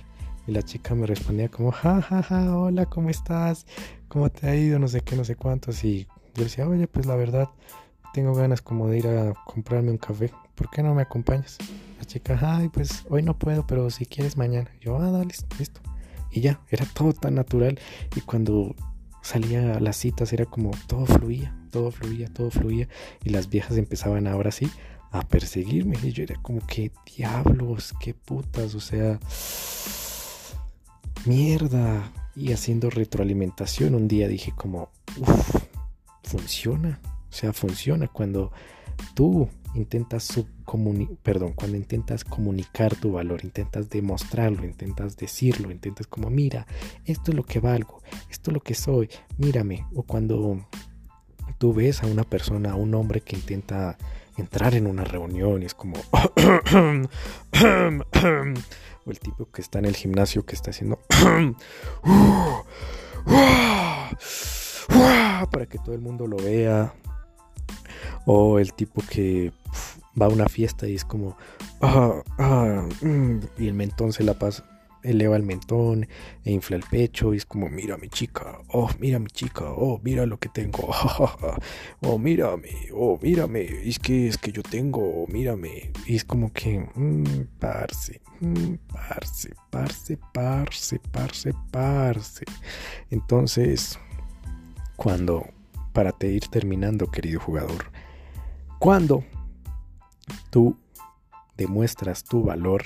Y 0.45 0.51
la 0.51 0.61
chica 0.61 0.93
me 0.93 1.07
respondía 1.07 1.49
como, 1.49 1.71
jajaja, 1.71 2.55
hola, 2.55 2.85
¿cómo 2.85 3.09
estás? 3.09 3.65
¿Cómo 4.09 4.29
te 4.29 4.47
ha 4.47 4.55
ido? 4.55 4.77
No 4.77 4.87
sé 4.87 5.01
qué, 5.01 5.15
no 5.15 5.25
sé 5.25 5.35
cuántos. 5.35 5.83
Y 5.83 6.05
yo 6.35 6.43
decía, 6.43 6.67
oye, 6.67 6.87
pues 6.87 7.07
la 7.07 7.15
verdad, 7.15 7.49
tengo 8.13 8.35
ganas 8.35 8.61
como 8.61 8.89
de 8.89 8.99
ir 8.99 9.07
a 9.07 9.33
comprarme 9.47 9.89
un 9.89 9.97
café. 9.97 10.31
¿Por 10.53 10.69
qué 10.69 10.83
no 10.83 10.93
me 10.93 11.01
acompañas? 11.01 11.57
La 11.99 12.05
chica, 12.05 12.39
ay, 12.41 12.69
pues 12.69 13.05
hoy 13.09 13.23
no 13.23 13.37
puedo, 13.37 13.67
pero 13.67 13.89
si 13.89 14.05
quieres 14.05 14.37
mañana. 14.37 14.71
Yo, 14.79 14.95
ah, 14.97 15.11
dale, 15.11 15.33
listo. 15.57 15.81
Y 16.31 16.39
ya, 16.39 16.61
era 16.69 16.85
todo 16.85 17.11
tan 17.11 17.35
natural. 17.35 17.77
Y 18.15 18.21
cuando 18.21 18.73
salía 19.21 19.73
a 19.75 19.79
las 19.81 19.97
citas 19.97 20.31
era 20.31 20.45
como 20.45 20.71
todo 20.87 21.05
fluía, 21.05 21.53
todo 21.71 21.91
fluía, 21.91 22.29
todo 22.33 22.51
fluía. 22.51 22.87
Y 23.25 23.31
las 23.31 23.49
viejas 23.49 23.77
empezaban 23.77 24.27
ahora 24.27 24.51
sí 24.51 24.71
a 25.11 25.27
perseguirme. 25.27 25.97
Y 26.01 26.13
yo 26.13 26.23
era 26.23 26.41
como, 26.41 26.65
que 26.65 26.93
diablos, 27.17 27.93
qué 27.99 28.13
putas, 28.13 28.75
o 28.75 28.79
sea, 28.79 29.19
mierda. 31.25 32.13
Y 32.33 32.53
haciendo 32.53 32.89
retroalimentación, 32.89 33.93
un 33.93 34.07
día 34.07 34.29
dije 34.29 34.53
como, 34.55 34.89
uff, 35.17 35.65
funciona. 36.23 37.01
O 37.29 37.33
sea, 37.33 37.51
funciona 37.51 38.07
cuando 38.07 38.53
tú 39.15 39.49
intentas 39.75 40.33
perdón, 41.23 41.53
cuando 41.53 41.77
intentas 41.77 42.23
comunicar 42.23 42.95
tu 42.95 43.13
valor, 43.13 43.43
intentas 43.43 43.89
demostrarlo, 43.89 44.65
intentas 44.65 45.17
decirlo, 45.17 45.71
intentas 45.71 46.07
como, 46.07 46.29
mira, 46.29 46.67
esto 47.05 47.31
es 47.31 47.37
lo 47.37 47.43
que 47.43 47.59
valgo, 47.59 48.01
esto 48.29 48.51
es 48.51 48.53
lo 48.53 48.59
que 48.61 48.75
soy, 48.75 49.09
mírame. 49.37 49.85
O 49.95 50.03
cuando 50.03 50.65
tú 51.57 51.73
ves 51.73 52.03
a 52.03 52.07
una 52.07 52.23
persona, 52.23 52.71
a 52.71 52.75
un 52.75 52.93
hombre 52.93 53.21
que 53.21 53.35
intenta 53.35 53.97
entrar 54.37 54.75
en 54.75 54.87
una 54.87 55.03
reunión 55.03 55.61
y 55.63 55.65
es 55.65 55.73
como... 55.73 55.95
o 59.05 59.11
el 59.11 59.19
tipo 59.19 59.49
que 59.51 59.61
está 59.61 59.79
en 59.79 59.85
el 59.85 59.95
gimnasio 59.95 60.45
que 60.45 60.55
está 60.55 60.71
haciendo... 60.71 60.99
para 65.51 65.65
que 65.65 65.77
todo 65.79 65.95
el 65.95 66.01
mundo 66.01 66.27
lo 66.27 66.37
vea, 66.37 66.93
o 68.25 68.59
el 68.59 68.73
tipo 68.73 69.01
que 69.09 69.51
va 70.19 70.25
a 70.25 70.29
una 70.29 70.47
fiesta 70.47 70.87
y 70.87 70.95
es 70.95 71.05
como, 71.05 71.37
ah, 71.81 72.21
ah, 72.37 72.87
mm", 73.01 73.39
y 73.57 73.67
el 73.67 73.73
mentón 73.73 74.13
se 74.13 74.23
la 74.23 74.33
pasa, 74.33 74.65
eleva 75.03 75.37
el 75.37 75.43
mentón 75.43 76.07
e 76.43 76.51
infla 76.51 76.75
el 76.77 76.83
pecho 76.83 77.33
y 77.33 77.37
es 77.37 77.45
como, 77.45 77.69
mira 77.69 77.97
mi 77.97 78.09
chica, 78.09 78.59
oh, 78.69 78.89
mira 78.99 79.19
mi 79.19 79.27
chica, 79.27 79.65
oh, 79.65 79.99
mira 80.03 80.25
lo 80.25 80.37
que 80.39 80.49
tengo, 80.49 80.89
oh, 82.01 82.17
mírame, 82.17 82.69
oh, 82.93 83.19
mírame, 83.21 83.61
es 83.87 83.99
que 83.99 84.27
es 84.27 84.37
que 84.37 84.51
yo 84.51 84.61
tengo, 84.63 85.25
mírame, 85.27 85.91
y 86.05 86.15
es 86.15 86.25
como 86.25 86.51
que, 86.51 86.79
mmm, 86.95 87.47
parce, 87.59 88.19
mmm, 88.41 88.75
parce, 88.91 89.49
parce, 89.69 90.17
parce, 90.33 90.99
parce, 91.11 91.49
parce. 91.71 92.41
Entonces, 93.09 93.97
cuando, 94.95 95.45
para 95.93 96.11
te 96.11 96.27
ir 96.27 96.47
terminando, 96.47 97.11
querido 97.11 97.39
jugador, 97.39 97.91
cuando 98.79 99.23
tú 100.49 100.77
demuestras 101.57 102.23
tu 102.23 102.43
valor, 102.43 102.83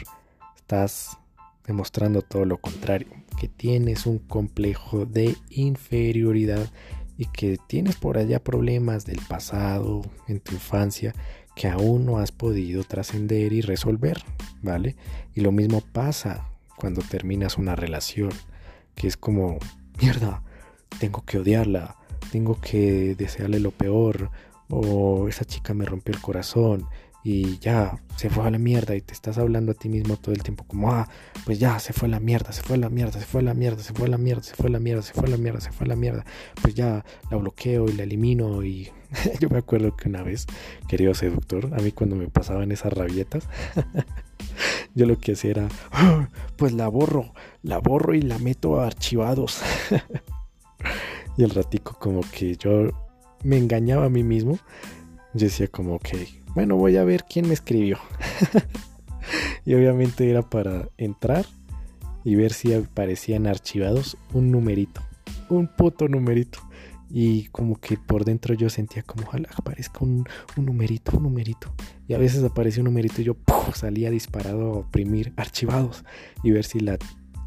estás 0.55 1.17
demostrando 1.65 2.21
todo 2.21 2.45
lo 2.45 2.57
contrario, 2.57 3.07
que 3.39 3.47
tienes 3.47 4.05
un 4.05 4.19
complejo 4.19 5.05
de 5.05 5.35
inferioridad 5.49 6.71
y 7.17 7.25
que 7.27 7.57
tienes 7.67 7.95
por 7.95 8.17
allá 8.17 8.43
problemas 8.43 9.05
del 9.05 9.19
pasado, 9.27 10.01
en 10.27 10.39
tu 10.39 10.53
infancia, 10.53 11.13
que 11.55 11.67
aún 11.67 12.05
no 12.05 12.17
has 12.17 12.31
podido 12.31 12.83
trascender 12.83 13.53
y 13.53 13.61
resolver, 13.61 14.23
¿vale? 14.61 14.95
Y 15.35 15.41
lo 15.41 15.51
mismo 15.51 15.81
pasa 15.81 16.49
cuando 16.75 17.01
terminas 17.01 17.57
una 17.57 17.75
relación, 17.75 18.31
que 18.95 19.07
es 19.07 19.15
como, 19.15 19.59
mierda, 20.01 20.41
tengo 20.99 21.23
que 21.23 21.37
odiarla, 21.37 21.97
tengo 22.33 22.59
que 22.59 23.13
desearle 23.13 23.59
lo 23.59 23.69
peor, 23.69 24.31
o 24.67 25.27
esa 25.27 25.45
chica 25.45 25.75
me 25.75 25.85
rompió 25.85 26.15
el 26.15 26.19
corazón 26.19 26.87
y 27.23 27.59
ya 27.59 27.95
se 28.15 28.31
fue 28.31 28.47
a 28.47 28.49
la 28.49 28.57
mierda 28.57 28.95
y 28.95 29.01
te 29.01 29.13
estás 29.13 29.37
hablando 29.37 29.73
a 29.73 29.75
ti 29.75 29.87
mismo 29.87 30.17
todo 30.17 30.33
el 30.33 30.41
tiempo 30.41 30.63
como, 30.63 30.91
ah, 30.91 31.07
pues 31.45 31.59
ya 31.59 31.77
se 31.77 31.93
fue 31.93 32.07
a 32.07 32.11
la 32.11 32.19
mierda, 32.19 32.51
se 32.51 32.63
fue 32.63 32.77
a 32.77 32.79
la 32.79 32.89
mierda, 32.89 33.19
se 33.19 33.25
fue 33.27 33.41
a 33.41 33.43
la 33.43 33.53
mierda, 33.53 33.77
se 33.83 33.93
fue 33.93 34.07
a 34.07 34.09
la 34.09 34.17
mierda, 34.17 34.41
se 34.41 34.55
fue 34.55 34.67
a 34.67 34.71
la 34.71 34.79
mierda, 34.79 35.03
se 35.03 35.13
fue 35.13 35.27
a 35.27 35.29
la 35.29 35.37
mierda, 35.37 35.61
se 35.61 35.71
fue 35.71 35.85
a 35.85 35.89
la 35.89 35.95
mierda, 35.95 36.25
pues 36.59 36.73
ya 36.73 37.05
la 37.29 37.37
bloqueo 37.37 37.85
y 37.87 37.93
la 37.93 38.01
elimino 38.01 38.63
y 38.63 38.89
yo 39.39 39.47
me 39.49 39.59
acuerdo 39.59 39.95
que 39.95 40.09
una 40.09 40.23
vez, 40.23 40.47
querido 40.87 41.13
seductor, 41.13 41.69
a 41.71 41.83
mí 41.83 41.91
cuando 41.91 42.15
me 42.15 42.29
pasaban 42.29 42.71
esas 42.71 42.93
rabietas, 42.93 43.47
yo 44.95 45.05
lo 45.05 45.19
que 45.19 45.33
hacía 45.33 45.51
era, 45.51 45.67
ah, 45.91 46.29
pues 46.57 46.73
la 46.73 46.87
borro, 46.87 47.31
la 47.61 47.77
borro 47.77 48.15
y 48.15 48.23
la 48.23 48.39
meto 48.39 48.81
a 48.81 48.87
archivados. 48.87 49.61
y 51.37 51.43
el 51.43 51.49
ratico 51.49 51.97
como 51.99 52.21
que 52.21 52.55
yo 52.55 52.89
me 53.43 53.57
engañaba 53.57 54.05
a 54.05 54.09
mí 54.09 54.23
mismo. 54.23 54.57
Yo 55.33 55.45
decía 55.45 55.67
como, 55.67 55.95
ok, 55.95 56.09
bueno, 56.55 56.75
voy 56.75 56.97
a 56.97 57.03
ver 57.03 57.25
quién 57.27 57.47
me 57.47 57.53
escribió. 57.53 57.97
y 59.65 59.73
obviamente 59.73 60.29
era 60.29 60.41
para 60.43 60.89
entrar 60.97 61.45
y 62.23 62.35
ver 62.35 62.53
si 62.53 62.73
aparecían 62.73 63.47
archivados 63.47 64.17
un 64.33 64.51
numerito. 64.51 65.01
Un 65.49 65.67
puto 65.67 66.07
numerito. 66.07 66.59
Y 67.09 67.45
como 67.49 67.79
que 67.79 67.97
por 67.97 68.25
dentro 68.25 68.55
yo 68.55 68.69
sentía 68.69 69.03
como, 69.03 69.27
ojalá 69.27 69.49
aparezca 69.55 69.99
un, 70.01 70.25
numerito, 70.55 71.17
un 71.17 71.23
numerito. 71.23 71.73
Y 72.07 72.13
a 72.13 72.17
veces 72.17 72.43
aparecía 72.43 72.81
un 72.81 72.85
numerito 72.85 73.21
y 73.21 73.25
yo 73.25 73.35
salía 73.73 74.09
disparado 74.09 74.73
a 74.73 74.77
oprimir 74.77 75.33
archivados 75.35 76.03
y 76.43 76.51
ver 76.51 76.63
si 76.63 76.79
la, 76.79 76.97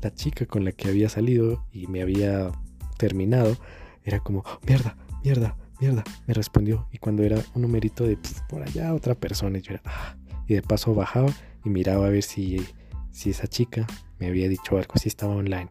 la 0.03 0.15
chica 0.15 0.47
con 0.47 0.65
la 0.65 0.73
que 0.73 0.89
había 0.89 1.09
salido 1.09 1.65
y 1.73 1.89
me 1.89 2.03
había 2.03 2.53
terminado 2.97 3.57
era 4.05 4.21
como, 4.21 4.45
mierda, 4.67 4.97
mierda, 5.25 5.57
mierda, 5.81 6.05
me 6.27 6.35
respondió. 6.35 6.89
Y 6.93 6.99
cuando 6.99 7.23
era 7.23 7.39
un 7.55 7.63
numerito 7.63 8.05
de 8.05 8.19
por 8.49 8.63
allá 8.63 8.95
otra 8.95 9.15
persona, 9.15 9.59
yo 9.59 9.75
era, 9.75 9.83
ah", 9.85 10.17
y 10.47 10.55
de 10.55 10.63
paso 10.63 10.95
bajaba 10.95 11.33
y 11.65 11.71
miraba 11.71 12.07
a 12.07 12.11
ver 12.11 12.23
si, 12.23 12.65
si 13.11 13.31
esa 13.31 13.47
chica 13.47 13.87
me 14.19 14.29
había 14.29 14.49
dicho 14.49 14.79
algo, 14.79 14.95
si 14.97 15.09
estaba 15.09 15.35
online. 15.35 15.69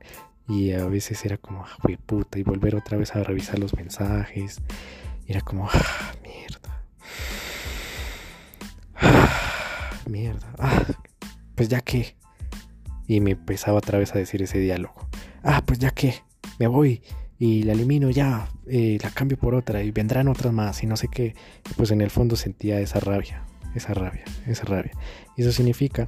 Y 0.47 0.73
a 0.73 0.85
veces 0.85 1.25
era 1.25 1.37
como, 1.37 1.65
ah, 1.65 1.77
puta, 2.05 2.37
y 2.37 2.43
volver 2.43 2.75
otra 2.75 2.97
vez 2.97 3.15
a 3.15 3.23
revisar 3.23 3.57
los 3.57 3.73
mensajes. 3.73 4.61
Y 5.25 5.31
era 5.31 5.41
como, 5.41 5.67
ah, 5.71 6.11
mierda. 6.21 6.83
Ah, 8.95 9.91
mierda. 10.07 10.53
Ah, 10.59 10.83
pues 11.55 11.69
ya 11.69 11.81
que. 11.81 12.15
Y 13.07 13.21
me 13.21 13.31
empezaba 13.31 13.77
otra 13.77 13.97
vez 13.97 14.13
a 14.13 14.19
decir 14.19 14.41
ese 14.41 14.59
diálogo. 14.59 15.07
Ah, 15.43 15.63
pues 15.65 15.79
ya 15.79 15.91
que. 15.91 16.15
Me 16.59 16.67
voy 16.67 17.01
y 17.37 17.63
la 17.63 17.73
elimino 17.73 18.09
ya, 18.09 18.49
eh, 18.67 18.97
la 19.01 19.09
cambio 19.11 19.37
por 19.37 19.55
otra 19.55 19.83
y 19.83 19.91
vendrán 19.91 20.27
otras 20.27 20.53
más 20.53 20.83
y 20.83 20.87
no 20.87 20.97
sé 20.97 21.07
qué. 21.07 21.35
Pues 21.75 21.91
en 21.91 22.01
el 22.01 22.09
fondo 22.09 22.35
sentía 22.35 22.79
esa 22.79 22.99
rabia, 22.99 23.43
esa 23.73 23.93
rabia, 23.93 24.23
esa 24.47 24.65
rabia. 24.65 24.91
Y 25.35 25.41
eso 25.41 25.51
significa 25.51 26.07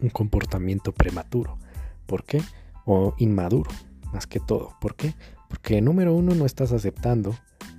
un 0.00 0.10
comportamiento 0.10 0.92
prematuro. 0.92 1.58
¿Por 2.06 2.24
qué? 2.24 2.42
O 2.84 3.14
inmaduro, 3.18 3.70
más 4.12 4.26
que 4.26 4.40
todo. 4.40 4.76
¿Por 4.80 4.96
qué? 4.96 5.14
Porque 5.48 5.80
número 5.80 6.14
uno 6.14 6.34
no 6.34 6.46
estás 6.46 6.72
aceptando 6.72 7.36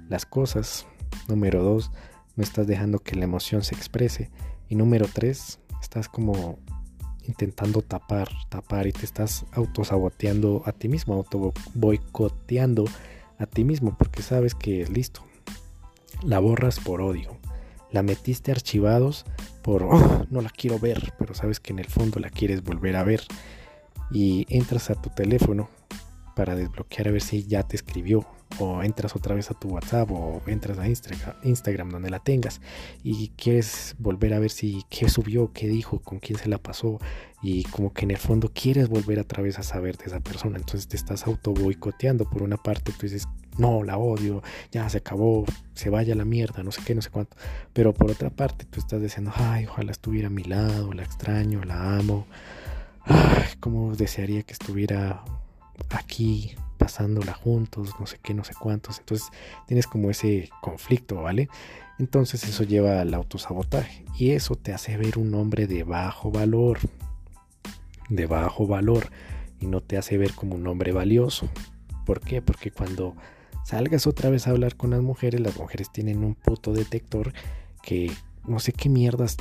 las 0.10 0.26
cosas. 0.26 0.86
Número 1.28 1.64
dos, 1.64 1.92
no 2.36 2.44
estás 2.44 2.68
dejando 2.68 3.00
que 3.00 3.16
la 3.16 3.26
emoción 3.26 3.64
se 3.64 3.76
exprese. 3.76 4.32
Y 4.70 4.76
número 4.76 5.08
tres, 5.12 5.60
estás 5.82 6.08
como 6.08 6.60
intentando 7.28 7.82
tapar, 7.82 8.30
tapar 8.50 8.88
y 8.88 8.92
te 8.92 9.06
estás 9.06 9.46
autosaboteando 9.52 10.64
a 10.66 10.72
ti 10.72 10.88
mismo, 10.88 11.14
auto 11.14 11.54
boicoteando 11.74 12.86
a 13.38 13.46
ti 13.46 13.64
mismo 13.64 13.96
porque 13.98 14.22
sabes 14.22 14.56
que 14.56 14.86
listo, 14.88 15.22
la 16.24 16.40
borras 16.40 16.80
por 16.80 17.02
odio, 17.02 17.38
la 17.92 18.04
metiste 18.04 18.52
archivados 18.52 19.26
por 19.62 19.84
oh, 19.84 20.26
no 20.30 20.42
la 20.42 20.50
quiero 20.50 20.80
ver, 20.80 21.14
pero 21.20 21.34
sabes 21.34 21.60
que 21.60 21.74
en 21.74 21.80
el 21.80 21.88
fondo 21.88 22.20
la 22.20 22.30
quieres 22.30 22.64
volver 22.64 22.96
a 22.96 23.04
ver 23.04 23.22
y 24.12 24.46
entras 24.50 24.90
a 24.90 24.96
tu 24.96 25.10
teléfono 25.10 25.70
para 26.36 26.56
desbloquear 26.56 27.08
a 27.10 27.12
ver 27.12 27.22
si 27.22 27.44
ya 27.44 27.64
te 27.64 27.76
escribió 27.76 28.26
o 28.60 28.82
entras 28.82 29.16
otra 29.16 29.36
vez 29.36 29.52
a 29.52 29.54
tu 29.54 29.70
WhatsApp 29.70 30.10
o 30.12 30.42
entras 30.48 30.78
a 30.80 30.88
Instagram, 30.88 31.90
donde 31.90 32.10
la 32.10 32.20
tengas 32.20 32.62
y 33.04 33.30
quieres 33.30 33.96
volver 34.00 34.34
a 34.34 34.40
ver 34.40 34.50
si 34.50 34.84
qué 34.90 35.10
subió, 35.10 35.52
qué 35.54 35.68
dijo, 35.68 36.00
con 36.00 36.20
quién 36.20 36.40
se 36.40 36.50
la 36.50 36.58
pasó 36.58 37.00
y 37.42 37.64
como 37.66 37.94
que 37.94 38.06
en 38.06 38.12
el 38.12 38.18
fondo 38.18 38.52
quieres 38.54 38.90
volver 38.90 39.20
otra 39.20 39.44
vez 39.44 39.60
a 39.60 39.64
saber 39.64 39.98
de 39.98 40.06
esa 40.06 40.20
persona, 40.20 40.58
entonces 40.58 40.88
te 40.88 40.98
estás 40.98 41.28
auto 41.28 41.54
boicoteando 41.54 42.30
por 42.30 42.42
una 42.42 42.58
parte, 42.58 42.92
tú 42.92 43.06
dices, 43.06 43.28
no, 43.58 43.84
la 43.84 43.98
odio, 43.98 44.42
ya 44.72 44.90
se 44.90 45.00
acabó, 45.00 45.46
se 45.74 45.90
vaya 45.90 46.14
a 46.14 46.18
la 46.18 46.26
mierda, 46.26 46.64
no 46.64 46.72
sé 46.72 46.82
qué, 46.86 46.96
no 46.96 47.02
sé 47.02 47.10
cuánto, 47.10 47.38
pero 47.74 47.94
por 47.94 48.10
otra 48.10 48.30
parte 48.30 48.66
tú 48.66 48.80
estás 48.80 49.02
diciendo, 49.02 49.32
ay, 49.36 49.66
ojalá 49.66 49.92
estuviera 49.92 50.28
a 50.28 50.32
mi 50.32 50.44
lado, 50.44 50.94
la 50.94 51.04
extraño, 51.04 51.64
la 51.64 51.98
amo, 51.98 52.26
ay, 53.04 53.46
cómo 53.60 53.96
desearía 53.96 54.42
que 54.44 54.54
estuviera 54.54 55.24
aquí 55.90 56.56
pasándola 56.88 57.34
juntos, 57.34 57.96
no 58.00 58.08
sé 58.08 58.18
qué, 58.24 58.34
no 58.34 58.46
sé 58.46 58.54
cuántos. 58.58 59.00
Entonces 59.00 59.28
tienes 59.66 59.88
como 59.88 60.10
ese 60.10 60.50
conflicto, 60.62 61.22
¿vale? 61.22 61.50
Entonces 62.00 62.46
eso 62.46 62.64
lleva 62.64 63.02
al 63.02 63.14
autosabotaje 63.14 64.06
y 64.18 64.32
eso 64.32 64.56
te 64.56 64.72
hace 64.72 64.96
ver 64.96 65.18
un 65.18 65.36
hombre 65.36 65.68
de 65.68 65.84
bajo 65.84 66.32
valor, 66.32 66.80
de 68.08 68.26
bajo 68.26 68.68
valor 68.68 69.10
y 69.60 69.66
no 69.66 69.82
te 69.82 69.98
hace 69.98 70.18
ver 70.18 70.32
como 70.32 70.56
un 70.56 70.66
hombre 70.66 70.94
valioso. 70.94 71.50
¿Por 72.06 72.22
qué? 72.22 72.42
Porque 72.42 72.72
cuando 72.72 73.18
salgas 73.66 74.08
otra 74.08 74.30
vez 74.30 74.48
a 74.48 74.52
hablar 74.52 74.78
con 74.78 74.92
las 74.92 75.02
mujeres, 75.02 75.42
las 75.42 75.58
mujeres 75.58 75.92
tienen 75.92 76.24
un 76.24 76.36
puto 76.36 76.72
detector 76.72 77.34
que 77.84 78.14
no 78.48 78.62
sé 78.62 78.72
qué 78.72 78.88
mierdas 78.88 79.36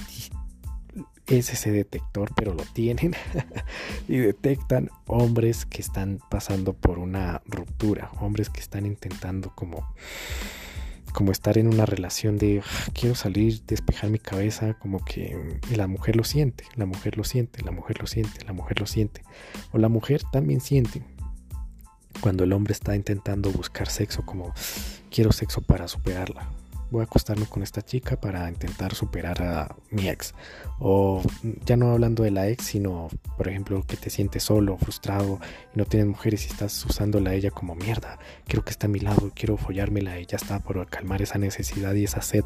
es 1.28 1.52
ese 1.52 1.72
detector, 1.72 2.30
pero 2.36 2.54
lo 2.54 2.62
tienen 2.64 3.14
y 4.08 4.18
detectan 4.18 4.90
hombres 5.06 5.66
que 5.66 5.82
están 5.82 6.20
pasando 6.30 6.72
por 6.72 6.98
una 6.98 7.42
ruptura, 7.46 8.10
hombres 8.20 8.50
que 8.50 8.60
están 8.60 8.86
intentando 8.86 9.52
como 9.54 9.94
como 11.12 11.32
estar 11.32 11.56
en 11.56 11.66
una 11.66 11.86
relación 11.86 12.36
de 12.36 12.60
ah, 12.62 12.90
quiero 12.92 13.14
salir, 13.14 13.62
despejar 13.66 14.10
mi 14.10 14.18
cabeza, 14.18 14.74
como 14.74 15.02
que 15.02 15.58
la 15.74 15.86
mujer 15.86 16.14
lo 16.14 16.24
siente, 16.24 16.64
la 16.74 16.84
mujer 16.84 17.16
lo 17.16 17.24
siente, 17.24 17.62
la 17.62 17.70
mujer 17.70 17.98
lo 18.00 18.06
siente, 18.06 18.44
la 18.44 18.52
mujer 18.52 18.80
lo 18.80 18.86
siente. 18.86 19.22
O 19.72 19.78
la 19.78 19.88
mujer 19.88 20.20
también 20.30 20.60
siente 20.60 21.02
cuando 22.20 22.44
el 22.44 22.52
hombre 22.52 22.74
está 22.74 22.94
intentando 22.94 23.50
buscar 23.50 23.88
sexo 23.88 24.26
como 24.26 24.52
quiero 25.10 25.32
sexo 25.32 25.62
para 25.62 25.88
superarla, 25.88 26.50
voy 26.90 27.00
a 27.00 27.04
acostarme 27.04 27.46
con 27.46 27.62
esta 27.62 27.82
chica 27.82 28.20
para 28.20 28.48
intentar 28.48 28.94
superar 28.94 29.42
a 29.42 29.76
mi 29.90 30.08
ex. 30.08 30.34
O 30.78 31.22
ya 31.64 31.76
no 31.76 31.92
hablando 31.92 32.22
de 32.22 32.30
la 32.30 32.48
ex, 32.48 32.64
sino, 32.64 33.08
por 33.36 33.48
ejemplo, 33.48 33.82
que 33.86 33.96
te 33.96 34.10
sientes 34.10 34.42
solo, 34.42 34.76
frustrado 34.78 35.40
y 35.74 35.78
no 35.78 35.84
tienes 35.84 36.08
mujeres 36.08 36.46
y 36.46 36.50
estás 36.50 36.84
usándola 36.84 37.30
a 37.30 37.34
ella 37.34 37.50
como 37.50 37.74
mierda. 37.74 38.18
Quiero 38.46 38.64
que 38.64 38.70
esté 38.70 38.86
a 38.86 38.88
mi 38.88 39.00
lado, 39.00 39.32
quiero 39.34 39.56
follármela 39.56 40.18
y 40.20 40.26
ya 40.26 40.36
está 40.36 40.60
por 40.60 40.84
calmar 40.88 41.22
esa 41.22 41.38
necesidad 41.38 41.94
y 41.94 42.04
esa 42.04 42.22
sed 42.22 42.44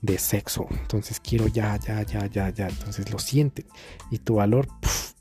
de 0.00 0.18
sexo. 0.18 0.66
Entonces 0.70 1.20
quiero 1.20 1.46
ya, 1.48 1.76
ya, 1.76 2.02
ya, 2.02 2.26
ya, 2.26 2.50
ya. 2.50 2.68
Entonces 2.68 3.10
lo 3.10 3.18
sienten 3.18 3.66
y 4.10 4.18
tu 4.18 4.36
valor 4.36 4.68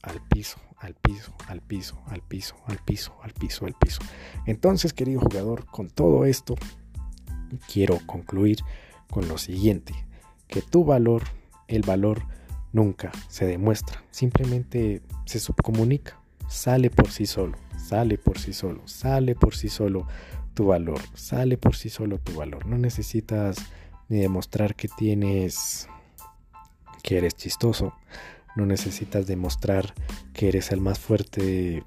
al 0.04 0.22
piso 0.28 0.58
al 0.82 0.96
piso, 0.96 1.32
al 1.48 1.62
piso, 1.62 2.02
al 2.08 2.22
piso, 2.22 2.56
al 2.66 2.80
piso, 2.80 3.14
al 3.22 3.34
piso, 3.34 3.66
al 3.66 3.74
piso. 3.74 4.02
Entonces, 4.48 4.94
querido 4.94 5.22
jugador, 5.22 5.66
con 5.68 5.90
todo 5.90 6.26
esto, 6.26 6.56
quiero 7.72 8.00
concluir 8.06 8.60
con 9.10 9.28
lo 9.28 9.38
siguiente, 9.38 9.94
que 10.48 10.62
tu 10.62 10.86
valor, 10.86 11.24
el 11.68 11.82
valor 11.82 12.24
nunca 12.74 13.12
se 13.28 13.46
demuestra, 13.46 14.04
simplemente 14.12 15.02
se 15.26 15.40
subcomunica, 15.40 16.20
sale 16.48 16.90
por 16.90 17.10
sí 17.10 17.26
solo, 17.26 17.58
sale 17.78 18.18
por 18.18 18.38
sí 18.38 18.54
solo, 18.54 18.82
sale 18.88 19.36
por 19.36 19.56
sí 19.56 19.70
solo 19.70 20.08
tu 20.54 20.68
valor, 20.68 21.02
sale 21.14 21.58
por 21.58 21.76
sí 21.76 21.90
solo 21.90 22.20
tu 22.20 22.34
valor, 22.34 22.66
no 22.66 22.78
necesitas 22.78 23.58
ni 24.10 24.20
demostrar 24.20 24.76
que 24.76 24.88
tienes 24.88 25.88
que 27.02 27.18
eres 27.18 27.36
chistoso, 27.36 27.94
no 28.56 28.66
necesitas 28.66 29.28
demostrar 29.28 29.94
que 30.34 30.50
eres 30.50 30.72
el 30.72 30.82
más 30.82 31.00
fuerte 31.00 31.84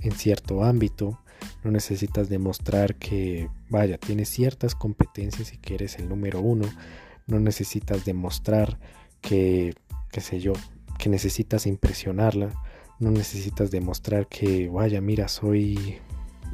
en 0.00 0.12
cierto 0.12 0.64
ámbito, 0.64 1.20
no 1.64 1.70
necesitas 1.70 2.28
demostrar 2.28 2.96
que, 2.96 3.48
vaya, 3.68 3.98
tienes 3.98 4.28
ciertas 4.28 4.74
competencias 4.74 5.52
y 5.52 5.58
que 5.58 5.74
eres 5.74 5.98
el 5.98 6.08
número 6.08 6.40
uno. 6.40 6.66
No 7.26 7.38
necesitas 7.38 8.04
demostrar 8.04 8.78
que, 9.20 9.74
qué 10.10 10.20
sé 10.20 10.40
yo, 10.40 10.52
que 10.98 11.08
necesitas 11.08 11.66
impresionarla. 11.66 12.52
No 12.98 13.10
necesitas 13.10 13.70
demostrar 13.70 14.26
que, 14.28 14.68
vaya, 14.68 15.00
mira, 15.00 15.28
soy 15.28 15.98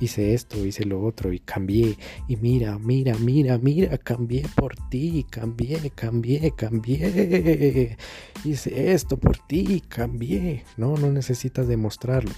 hice 0.01 0.35
esto, 0.35 0.65
hice 0.65 0.85
lo 0.85 1.03
otro 1.03 1.33
y 1.33 1.41
cambié. 1.41 1.97
Y 2.29 2.37
mira, 2.37 2.79
mira, 2.79 3.17
mira, 3.19 3.59
mira, 3.59 3.99
cambié 3.99 4.45
por 4.55 4.75
ti, 4.91 5.27
cambié, 5.29 5.91
cambié, 5.95 6.53
cambié. 6.57 7.97
Hice 8.45 8.93
esto 8.93 9.17
por 9.17 9.39
ti, 9.39 9.83
cambié. 9.89 10.65
No, 10.77 10.97
no 10.97 11.11
necesitas 11.11 11.67
demostrarlo 11.67 12.33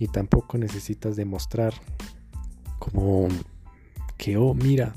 y 0.00 0.08
tampoco 0.08 0.58
necesitas 0.58 1.14
demostrar 1.14 1.74
como 2.80 3.28
que, 4.16 4.36
oh, 4.36 4.54
mira, 4.54 4.94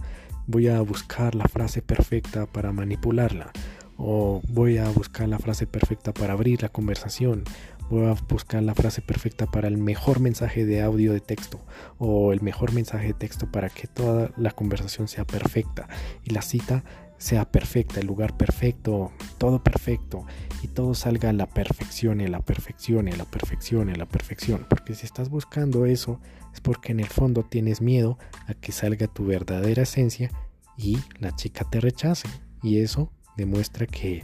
voy 0.47 0.69
a 0.69 0.81
buscar 0.81 1.35
la 1.35 1.45
frase 1.45 1.83
perfecta 1.83 2.47
para 2.47 2.71
manipularla 2.71 3.51
o 3.97 4.41
voy 4.47 4.77
a 4.79 4.89
buscar 4.89 5.27
la 5.27 5.37
frase 5.37 5.67
perfecta 5.67 6.13
para 6.13 6.33
abrir 6.33 6.63
la 6.63 6.69
conversación, 6.69 7.43
voy 7.89 8.05
a 8.05 8.13
buscar 8.27 8.63
la 8.63 8.73
frase 8.73 9.01
perfecta 9.01 9.45
para 9.45 9.67
el 9.67 9.77
mejor 9.77 10.19
mensaje 10.19 10.65
de 10.65 10.81
audio 10.81 11.13
de 11.13 11.19
texto 11.19 11.59
o 11.99 12.33
el 12.33 12.41
mejor 12.41 12.71
mensaje 12.71 13.07
de 13.07 13.13
texto 13.13 13.51
para 13.51 13.69
que 13.69 13.87
toda 13.87 14.31
la 14.37 14.51
conversación 14.51 15.07
sea 15.07 15.25
perfecta 15.25 15.87
y 16.23 16.31
la 16.31 16.41
cita 16.41 16.83
sea 17.23 17.49
perfecta, 17.49 18.01
el 18.01 18.07
lugar 18.07 18.35
perfecto, 18.35 19.13
todo 19.37 19.63
perfecto 19.63 20.25
y 20.61 20.67
todo 20.67 20.93
salga 20.93 21.29
a 21.29 21.33
la 21.33 21.47
perfección 21.47 22.19
a 22.19 22.27
la 22.27 22.41
perfección 22.41 23.07
a 23.07 23.15
la 23.15 23.23
perfección 23.23 23.89
a 23.89 23.95
la 23.95 24.05
perfección. 24.05 24.65
Porque 24.69 24.93
si 24.93 25.05
estás 25.05 25.29
buscando 25.29 25.85
eso 25.85 26.19
es 26.53 26.59
porque 26.59 26.91
en 26.91 26.99
el 26.99 27.07
fondo 27.07 27.43
tienes 27.43 27.79
miedo 27.79 28.17
a 28.47 28.53
que 28.53 28.73
salga 28.73 29.07
tu 29.07 29.25
verdadera 29.25 29.83
esencia 29.83 30.31
y 30.77 30.97
la 31.17 31.33
chica 31.33 31.63
te 31.63 31.79
rechace. 31.79 32.27
Y 32.61 32.79
eso 32.79 33.09
demuestra 33.37 33.85
que 33.85 34.21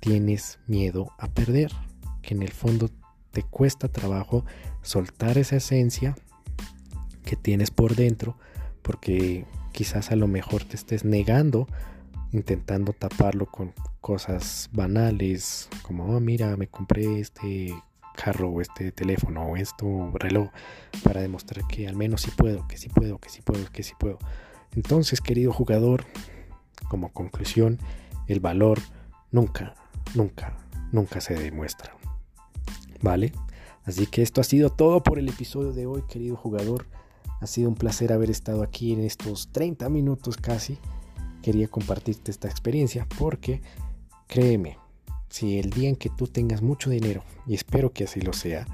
tienes 0.00 0.58
miedo 0.66 1.12
a 1.18 1.28
perder, 1.28 1.72
que 2.20 2.34
en 2.34 2.42
el 2.42 2.52
fondo 2.52 2.90
te 3.30 3.42
cuesta 3.42 3.88
trabajo 3.88 4.44
soltar 4.82 5.38
esa 5.38 5.56
esencia 5.56 6.14
que 7.24 7.36
tienes 7.36 7.70
por 7.70 7.96
dentro 7.96 8.36
porque 8.82 9.46
quizás 9.72 10.12
a 10.12 10.16
lo 10.16 10.28
mejor 10.28 10.62
te 10.64 10.76
estés 10.76 11.06
negando 11.06 11.66
intentando 12.34 12.92
taparlo 12.92 13.46
con 13.46 13.72
cosas 14.00 14.68
banales 14.72 15.68
como 15.82 16.16
oh, 16.16 16.20
mira 16.20 16.56
me 16.56 16.66
compré 16.66 17.20
este 17.20 17.72
carro 18.14 18.50
o 18.50 18.60
este 18.60 18.92
teléfono 18.92 19.46
o 19.46 19.56
esto 19.56 20.10
reloj 20.14 20.50
para 21.02 21.20
demostrar 21.20 21.66
que 21.66 21.88
al 21.88 21.96
menos 21.96 22.22
sí 22.22 22.30
puedo, 22.36 22.66
que 22.68 22.76
sí 22.76 22.88
puedo, 22.88 23.18
que 23.18 23.28
sí 23.28 23.40
puedo, 23.42 23.64
que 23.72 23.82
sí 23.82 23.92
puedo. 23.98 24.18
Entonces, 24.74 25.20
querido 25.20 25.52
jugador, 25.52 26.04
como 26.88 27.12
conclusión, 27.12 27.78
el 28.26 28.40
valor 28.40 28.80
nunca, 29.30 29.74
nunca, 30.14 30.56
nunca 30.92 31.20
se 31.20 31.34
demuestra. 31.34 31.96
¿Vale? 33.02 33.32
Así 33.84 34.06
que 34.06 34.22
esto 34.22 34.40
ha 34.40 34.44
sido 34.44 34.70
todo 34.70 35.02
por 35.02 35.18
el 35.18 35.28
episodio 35.28 35.72
de 35.72 35.86
hoy, 35.86 36.02
querido 36.08 36.36
jugador. 36.36 36.86
Ha 37.40 37.46
sido 37.46 37.68
un 37.68 37.74
placer 37.74 38.12
haber 38.12 38.30
estado 38.30 38.62
aquí 38.62 38.92
en 38.92 39.00
estos 39.00 39.50
30 39.52 39.88
minutos 39.88 40.36
casi. 40.36 40.78
Quería 41.44 41.68
compartirte 41.68 42.30
esta 42.30 42.48
experiencia 42.48 43.06
porque, 43.18 43.60
créeme, 44.28 44.78
si 45.28 45.58
el 45.58 45.68
día 45.68 45.90
en 45.90 45.96
que 45.96 46.08
tú 46.08 46.26
tengas 46.26 46.62
mucho 46.62 46.88
dinero, 46.88 47.22
y 47.46 47.52
espero 47.52 47.92
que 47.92 48.04
así 48.04 48.22
lo 48.22 48.32
sea, 48.32 48.66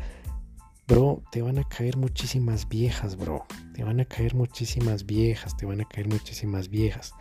bro, 0.87 1.21
te 1.33 1.43
van 1.43 1.59
a 1.59 1.69
caer 1.69 1.97
muchísimas 1.97 2.69
viejas, 2.69 3.17
bro. 3.17 3.45
Te 3.75 3.83
van 3.83 3.99
a 3.99 4.05
caer 4.05 4.37
muchísimas 4.37 5.05
viejas, 5.05 5.57
te 5.57 5.67
van 5.67 5.81
a 5.81 5.85
caer 5.85 6.07
muchísimas 6.07 6.69
viejas. 6.69 7.13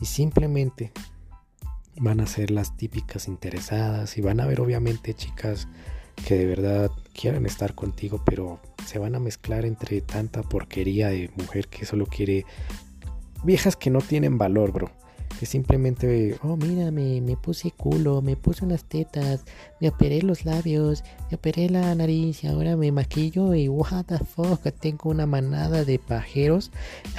Y 0.00 0.04
simplemente 0.06 0.92
van 1.96 2.20
a 2.20 2.28
ser 2.28 2.52
las 2.52 2.76
típicas 2.76 3.26
interesadas 3.26 4.16
y 4.16 4.20
van 4.20 4.38
a 4.38 4.46
ver 4.46 4.60
obviamente 4.60 5.12
chicas 5.12 5.66
que 6.24 6.36
de 6.36 6.46
verdad 6.46 6.92
quieran 7.12 7.46
estar 7.46 7.74
contigo, 7.74 8.22
pero 8.24 8.60
se 8.86 9.00
van 9.00 9.16
a 9.16 9.18
mezclar 9.18 9.64
entre 9.64 10.00
tanta 10.02 10.44
porquería 10.44 11.08
de 11.08 11.32
mujer 11.34 11.66
que 11.66 11.84
solo 11.84 12.06
quiere 12.06 12.46
viejas 13.44 13.76
que 13.76 13.90
no 13.90 14.00
tienen 14.00 14.38
valor, 14.38 14.72
bro 14.72 15.03
que 15.38 15.46
simplemente, 15.46 16.38
oh, 16.42 16.56
mira, 16.56 16.90
me, 16.90 17.20
me, 17.20 17.36
puse 17.36 17.70
culo, 17.70 18.22
me 18.22 18.36
puse 18.36 18.64
unas 18.64 18.84
tetas, 18.84 19.44
me 19.80 19.88
operé 19.88 20.22
los 20.22 20.44
labios, 20.44 21.02
me 21.30 21.36
operé 21.36 21.68
la 21.68 21.94
nariz 21.94 22.44
y 22.44 22.46
ahora 22.46 22.76
me 22.76 22.92
maquillo 22.92 23.54
y 23.54 23.68
what 23.68 24.06
the 24.06 24.18
fuck, 24.18 24.62
tengo 24.80 25.10
una 25.10 25.26
manada 25.26 25.84
de 25.84 25.98
pajeros 25.98 26.70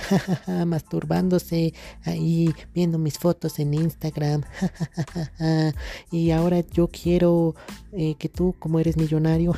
masturbándose 0.66 1.74
ahí, 2.04 2.54
viendo 2.74 2.98
mis 2.98 3.18
fotos 3.18 3.60
en 3.60 3.74
Instagram. 3.74 4.44
y 6.12 6.32
ahora 6.32 6.62
yo 6.72 6.88
quiero 6.88 7.56
eh, 7.92 8.16
que 8.18 8.30
tú, 8.30 8.56
como 8.60 8.80
eres 8.80 8.98
millonario, 8.98 9.54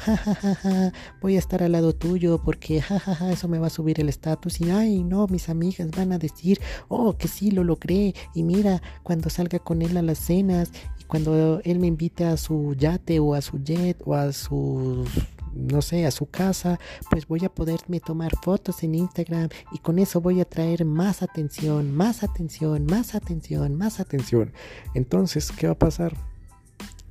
voy 1.21 1.35
a 1.35 1.39
estar 1.39 1.63
al 1.63 1.71
lado 1.71 1.93
tuyo 1.93 2.41
porque 2.43 2.83
eso 3.31 3.47
me 3.47 3.59
va 3.59 3.67
a 3.67 3.71
subir 3.71 3.99
el 3.99 4.09
estatus 4.09 4.61
y 4.61 4.69
ay, 4.69 5.03
no, 5.03 5.27
mis 5.27 5.49
amigas 5.49 5.89
van 5.91 6.11
a 6.11 6.17
decir, 6.17 6.59
oh, 6.87 7.17
que 7.17 7.27
sí, 7.27 7.51
lo 7.51 7.63
logré 7.63 8.13
y 8.33 8.43
mira, 8.47 8.81
cuando 9.03 9.29
salga 9.29 9.59
con 9.59 9.81
él 9.81 9.97
a 9.97 10.01
las 10.01 10.17
cenas 10.17 10.71
y 10.99 11.03
cuando 11.03 11.61
él 11.63 11.79
me 11.79 11.87
invite 11.87 12.25
a 12.25 12.37
su 12.37 12.73
yate 12.75 13.19
o 13.19 13.35
a 13.35 13.41
su 13.41 13.59
jet 13.63 14.01
o 14.05 14.15
a 14.15 14.31
su 14.33 15.05
no 15.53 15.81
sé, 15.81 16.05
a 16.05 16.11
su 16.11 16.27
casa, 16.29 16.79
pues 17.09 17.27
voy 17.27 17.43
a 17.43 17.49
poderme 17.49 17.99
tomar 17.99 18.35
fotos 18.41 18.83
en 18.83 18.95
Instagram 18.95 19.49
y 19.71 19.79
con 19.79 19.99
eso 19.99 20.21
voy 20.21 20.39
a 20.39 20.45
traer 20.45 20.85
más 20.85 21.23
atención, 21.23 21.91
más 21.95 22.23
atención, 22.23 22.85
más 22.85 23.15
atención, 23.15 23.75
más 23.75 23.99
atención. 23.99 24.53
Entonces, 24.93 25.51
¿qué 25.51 25.67
va 25.67 25.73
a 25.73 25.79
pasar? 25.79 26.15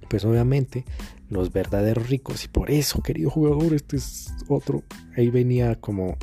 Pues 0.09 0.25
obviamente 0.25 0.85
los 1.29 1.53
verdaderos 1.53 2.09
ricos 2.09 2.45
y 2.45 2.49
por 2.49 2.71
eso, 2.71 3.03
querido 3.03 3.31
jugador, 3.31 3.75
este 3.75 3.97
es 3.97 4.33
otro, 4.49 4.85
ahí 5.17 5.29
venía 5.31 5.75
como 5.81 6.17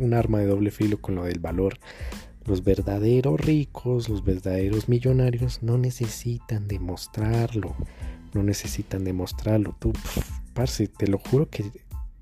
un 0.00 0.14
arma 0.14 0.38
de 0.38 0.46
doble 0.46 0.70
filo 0.70 0.98
con 0.98 1.14
lo 1.14 1.24
del 1.24 1.38
valor 1.38 1.78
los 2.46 2.62
verdaderos 2.62 3.40
ricos, 3.40 4.08
los 4.08 4.24
verdaderos 4.24 4.88
millonarios 4.88 5.62
no 5.62 5.78
necesitan 5.78 6.68
demostrarlo. 6.68 7.74
No 8.34 8.42
necesitan 8.42 9.04
demostrarlo. 9.04 9.76
Tú, 9.78 9.92
parce, 10.54 10.88
te 10.88 11.06
lo 11.08 11.18
juro 11.18 11.48
que, 11.48 11.64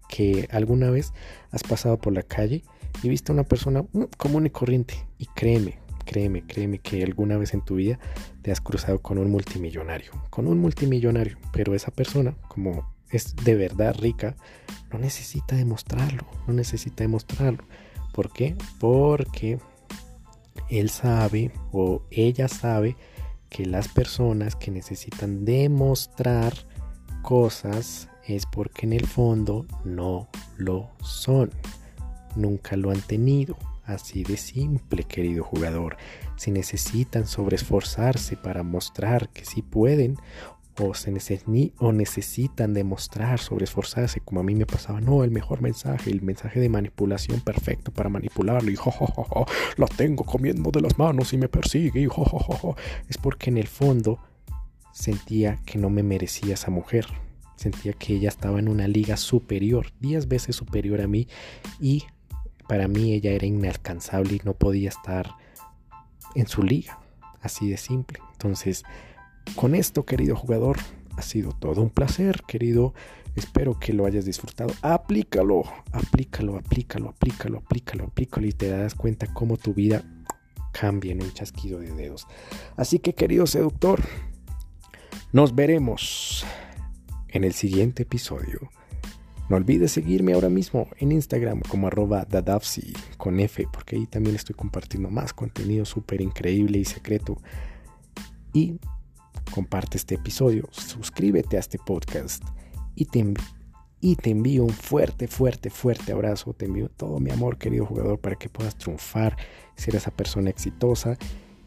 que 0.09 0.49
alguna 0.51 0.91
vez 0.91 1.13
has 1.51 1.63
pasado 1.63 1.99
por 1.99 2.13
la 2.13 2.23
calle 2.23 2.63
y 3.03 3.09
viste 3.09 3.33
a 3.33 3.35
una 3.35 3.45
persona 3.45 3.83
mm, 3.93 4.05
común 4.17 4.47
y 4.47 4.51
corriente. 4.51 4.95
Y 5.19 5.27
créeme, 5.27 5.79
créeme, 6.05 6.43
créeme 6.47 6.79
que 6.79 7.03
alguna 7.03 7.37
vez 7.37 7.53
en 7.53 7.63
tu 7.63 7.77
vida 7.77 7.99
te 8.43 8.51
has 8.51 8.61
cruzado 8.61 9.01
con 9.01 9.19
un 9.19 9.31
multimillonario. 9.31 10.13
Con 10.31 10.47
un 10.47 10.59
multimillonario. 10.59 11.39
Pero 11.53 11.75
esa 11.75 11.91
persona, 11.91 12.35
como 12.49 12.95
es 13.11 13.37
de 13.37 13.55
verdad 13.55 13.95
rica, 13.99 14.37
no 14.91 14.99
necesita 14.99 15.57
demostrarlo. 15.57 16.27
No 16.47 16.55
necesita 16.55 17.05
demostrarlo. 17.05 17.65
¿Por 18.13 18.33
qué? 18.33 18.57
Porque 18.79 19.59
él 20.69 20.91
sabe 20.91 21.53
o 21.73 22.03
ella 22.11 22.49
sabe 22.49 22.97
que 23.49 23.67
las 23.67 23.89
personas 23.89 24.57
que 24.57 24.71
necesitan 24.71 25.45
demostrar 25.45 26.53
cosas 27.23 28.09
es 28.27 28.47
porque 28.47 28.87
en 28.87 28.93
el 28.93 29.07
fondo 29.07 29.67
no 29.85 30.29
lo 30.57 30.91
son. 31.03 31.51
Nunca 32.37 32.77
lo 32.77 32.91
han 32.91 33.01
tenido. 33.01 33.57
Así 33.85 34.25
de 34.25 34.39
simple, 34.39 35.05
querido 35.05 35.45
jugador. 35.45 35.99
Si 36.37 36.51
necesitan 36.51 37.27
sobreesforzarse 37.27 38.37
para 38.37 38.63
mostrar 38.63 39.29
que 39.29 39.45
sí 39.45 39.61
pueden 39.61 40.17
o, 40.81 40.95
se 40.95 41.13
o 41.79 41.93
necesitan 41.93 42.75
demostrar, 42.75 43.39
sobre 43.39 43.65
esforzarse, 43.65 44.21
como 44.21 44.41
a 44.41 44.43
mí 44.43 44.55
me 44.55 44.67
pasaba, 44.67 45.01
no, 45.01 45.23
el 45.23 45.31
mejor 45.31 45.63
mensaje, 45.63 46.11
el 46.11 46.23
mensaje 46.23 46.61
de 46.61 46.69
manipulación 46.69 47.41
perfecto 47.41 47.93
para 47.93 48.09
manipularlo 48.09 48.71
y 48.71 48.77
jo, 48.77 49.47
la 49.77 49.87
tengo 49.87 50.25
comiendo 50.25 50.71
de 50.71 50.81
las 50.81 50.99
manos 50.99 51.33
y 51.33 51.39
me 51.39 51.49
persigue 51.49 52.01
y 52.01 52.09
es 53.09 53.19
porque 53.19 53.51
en 53.51 53.59
el 53.59 53.69
fondo 53.69 54.19
sentía 54.93 55.61
que 55.65 55.79
no 55.79 55.91
me 55.91 56.03
merecía 56.03 56.55
esa 56.55 56.71
mujer, 56.71 57.07
sentía 57.57 57.93
que 57.93 58.15
ella 58.15 58.29
estaba 58.29 58.59
en 58.59 58.69
una 58.69 58.89
liga 58.89 59.17
superior, 59.17 59.93
diez 60.01 60.27
veces 60.27 60.57
superior 60.57 61.01
a 61.01 61.07
mí 61.07 61.29
y 61.81 62.05
para 62.69 62.89
mí 62.89 63.13
ella 63.13 63.31
era 63.33 63.47
inalcanzable 63.47 64.35
y 64.35 64.41
no 64.45 64.55
podía 64.55 64.89
estar 64.89 65.35
en 66.35 66.49
su 66.49 66.63
liga, 66.63 66.99
así 67.41 67.69
de 67.69 67.77
simple. 67.77 68.19
Entonces, 68.33 68.85
con 69.57 69.75
esto, 69.75 70.05
querido 70.05 70.37
jugador, 70.37 70.79
ha 71.17 71.23
sido 71.23 71.53
todo 71.53 71.83
un 71.83 71.91
placer, 71.91 72.43
querido. 72.47 72.95
Espero 73.37 73.79
que 73.79 73.93
lo 73.93 74.07
hayas 74.07 74.25
disfrutado. 74.25 74.73
Aplícalo, 74.83 75.65
aplícalo, 75.93 76.57
aplícalo, 76.57 77.09
aplícalo, 77.11 77.59
aplícalo, 77.59 78.05
aplícalo 78.05 78.47
y 78.47 78.53
te 78.53 78.69
das 78.69 78.95
cuenta 78.95 79.33
cómo 79.33 79.57
tu 79.57 79.75
vida 79.75 80.03
cambia 80.73 81.13
en 81.13 81.23
un 81.23 81.33
chasquido 81.33 81.79
de 81.79 81.93
dedos. 81.93 82.27
Así 82.77 82.99
que, 82.99 83.15
querido 83.15 83.47
seductor, 83.47 84.01
nos 85.33 85.55
veremos 85.55 86.45
en 87.29 87.45
el 87.45 87.55
siguiente 87.55 88.05
episodio. 88.05 88.71
No 89.49 89.57
olvides 89.57 89.93
seguirme 89.93 90.33
ahora 90.33 90.49
mismo 90.49 90.89
en 90.99 91.13
Instagram 91.13 91.61
como 91.69 91.89
arroba 91.89 92.27
dadafsi 92.29 92.95
con 93.19 93.41
F, 93.41 93.69
porque 93.73 93.97
ahí 93.97 94.07
también 94.07 94.37
estoy 94.37 94.55
compartiendo 94.55 95.11
más 95.11 95.35
contenido 95.35 95.85
súper 95.85 96.23
increíble 96.23 96.79
y 96.79 96.85
secreto. 96.85 97.37
Y 98.53 98.79
comparte 99.51 99.97
este 99.97 100.17
episodio, 100.17 100.69
suscríbete 100.73 101.57
a 101.57 101.61
este 101.61 101.79
podcast 101.79 102.43
y 102.95 103.07
te, 103.07 103.35
y 104.01 104.17
te 104.17 104.31
envío 104.31 104.65
un 104.65 104.71
fuerte, 104.71 105.29
fuerte, 105.29 105.71
fuerte 105.71 106.13
abrazo. 106.13 106.53
Te 106.53 106.67
envío 106.67 106.89
todo 106.89 107.19
mi 107.21 107.31
amor, 107.31 107.59
querido 107.59 107.87
jugador, 107.87 108.19
para 108.19 108.37
que 108.37 108.49
puedas 108.49 108.77
triunfar, 108.77 109.37
ser 109.77 109.97
esa 109.97 110.11
persona 110.11 110.51
exitosa. 110.51 111.17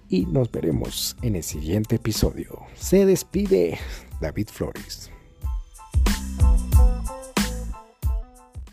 Y 0.09 0.25
nos 0.25 0.51
veremos 0.51 1.17
en 1.21 1.35
el 1.35 1.43
siguiente 1.43 1.97
episodio. 1.97 2.61
Se 2.75 3.05
despide 3.05 3.77
David 4.21 4.47
Flores. 4.49 5.11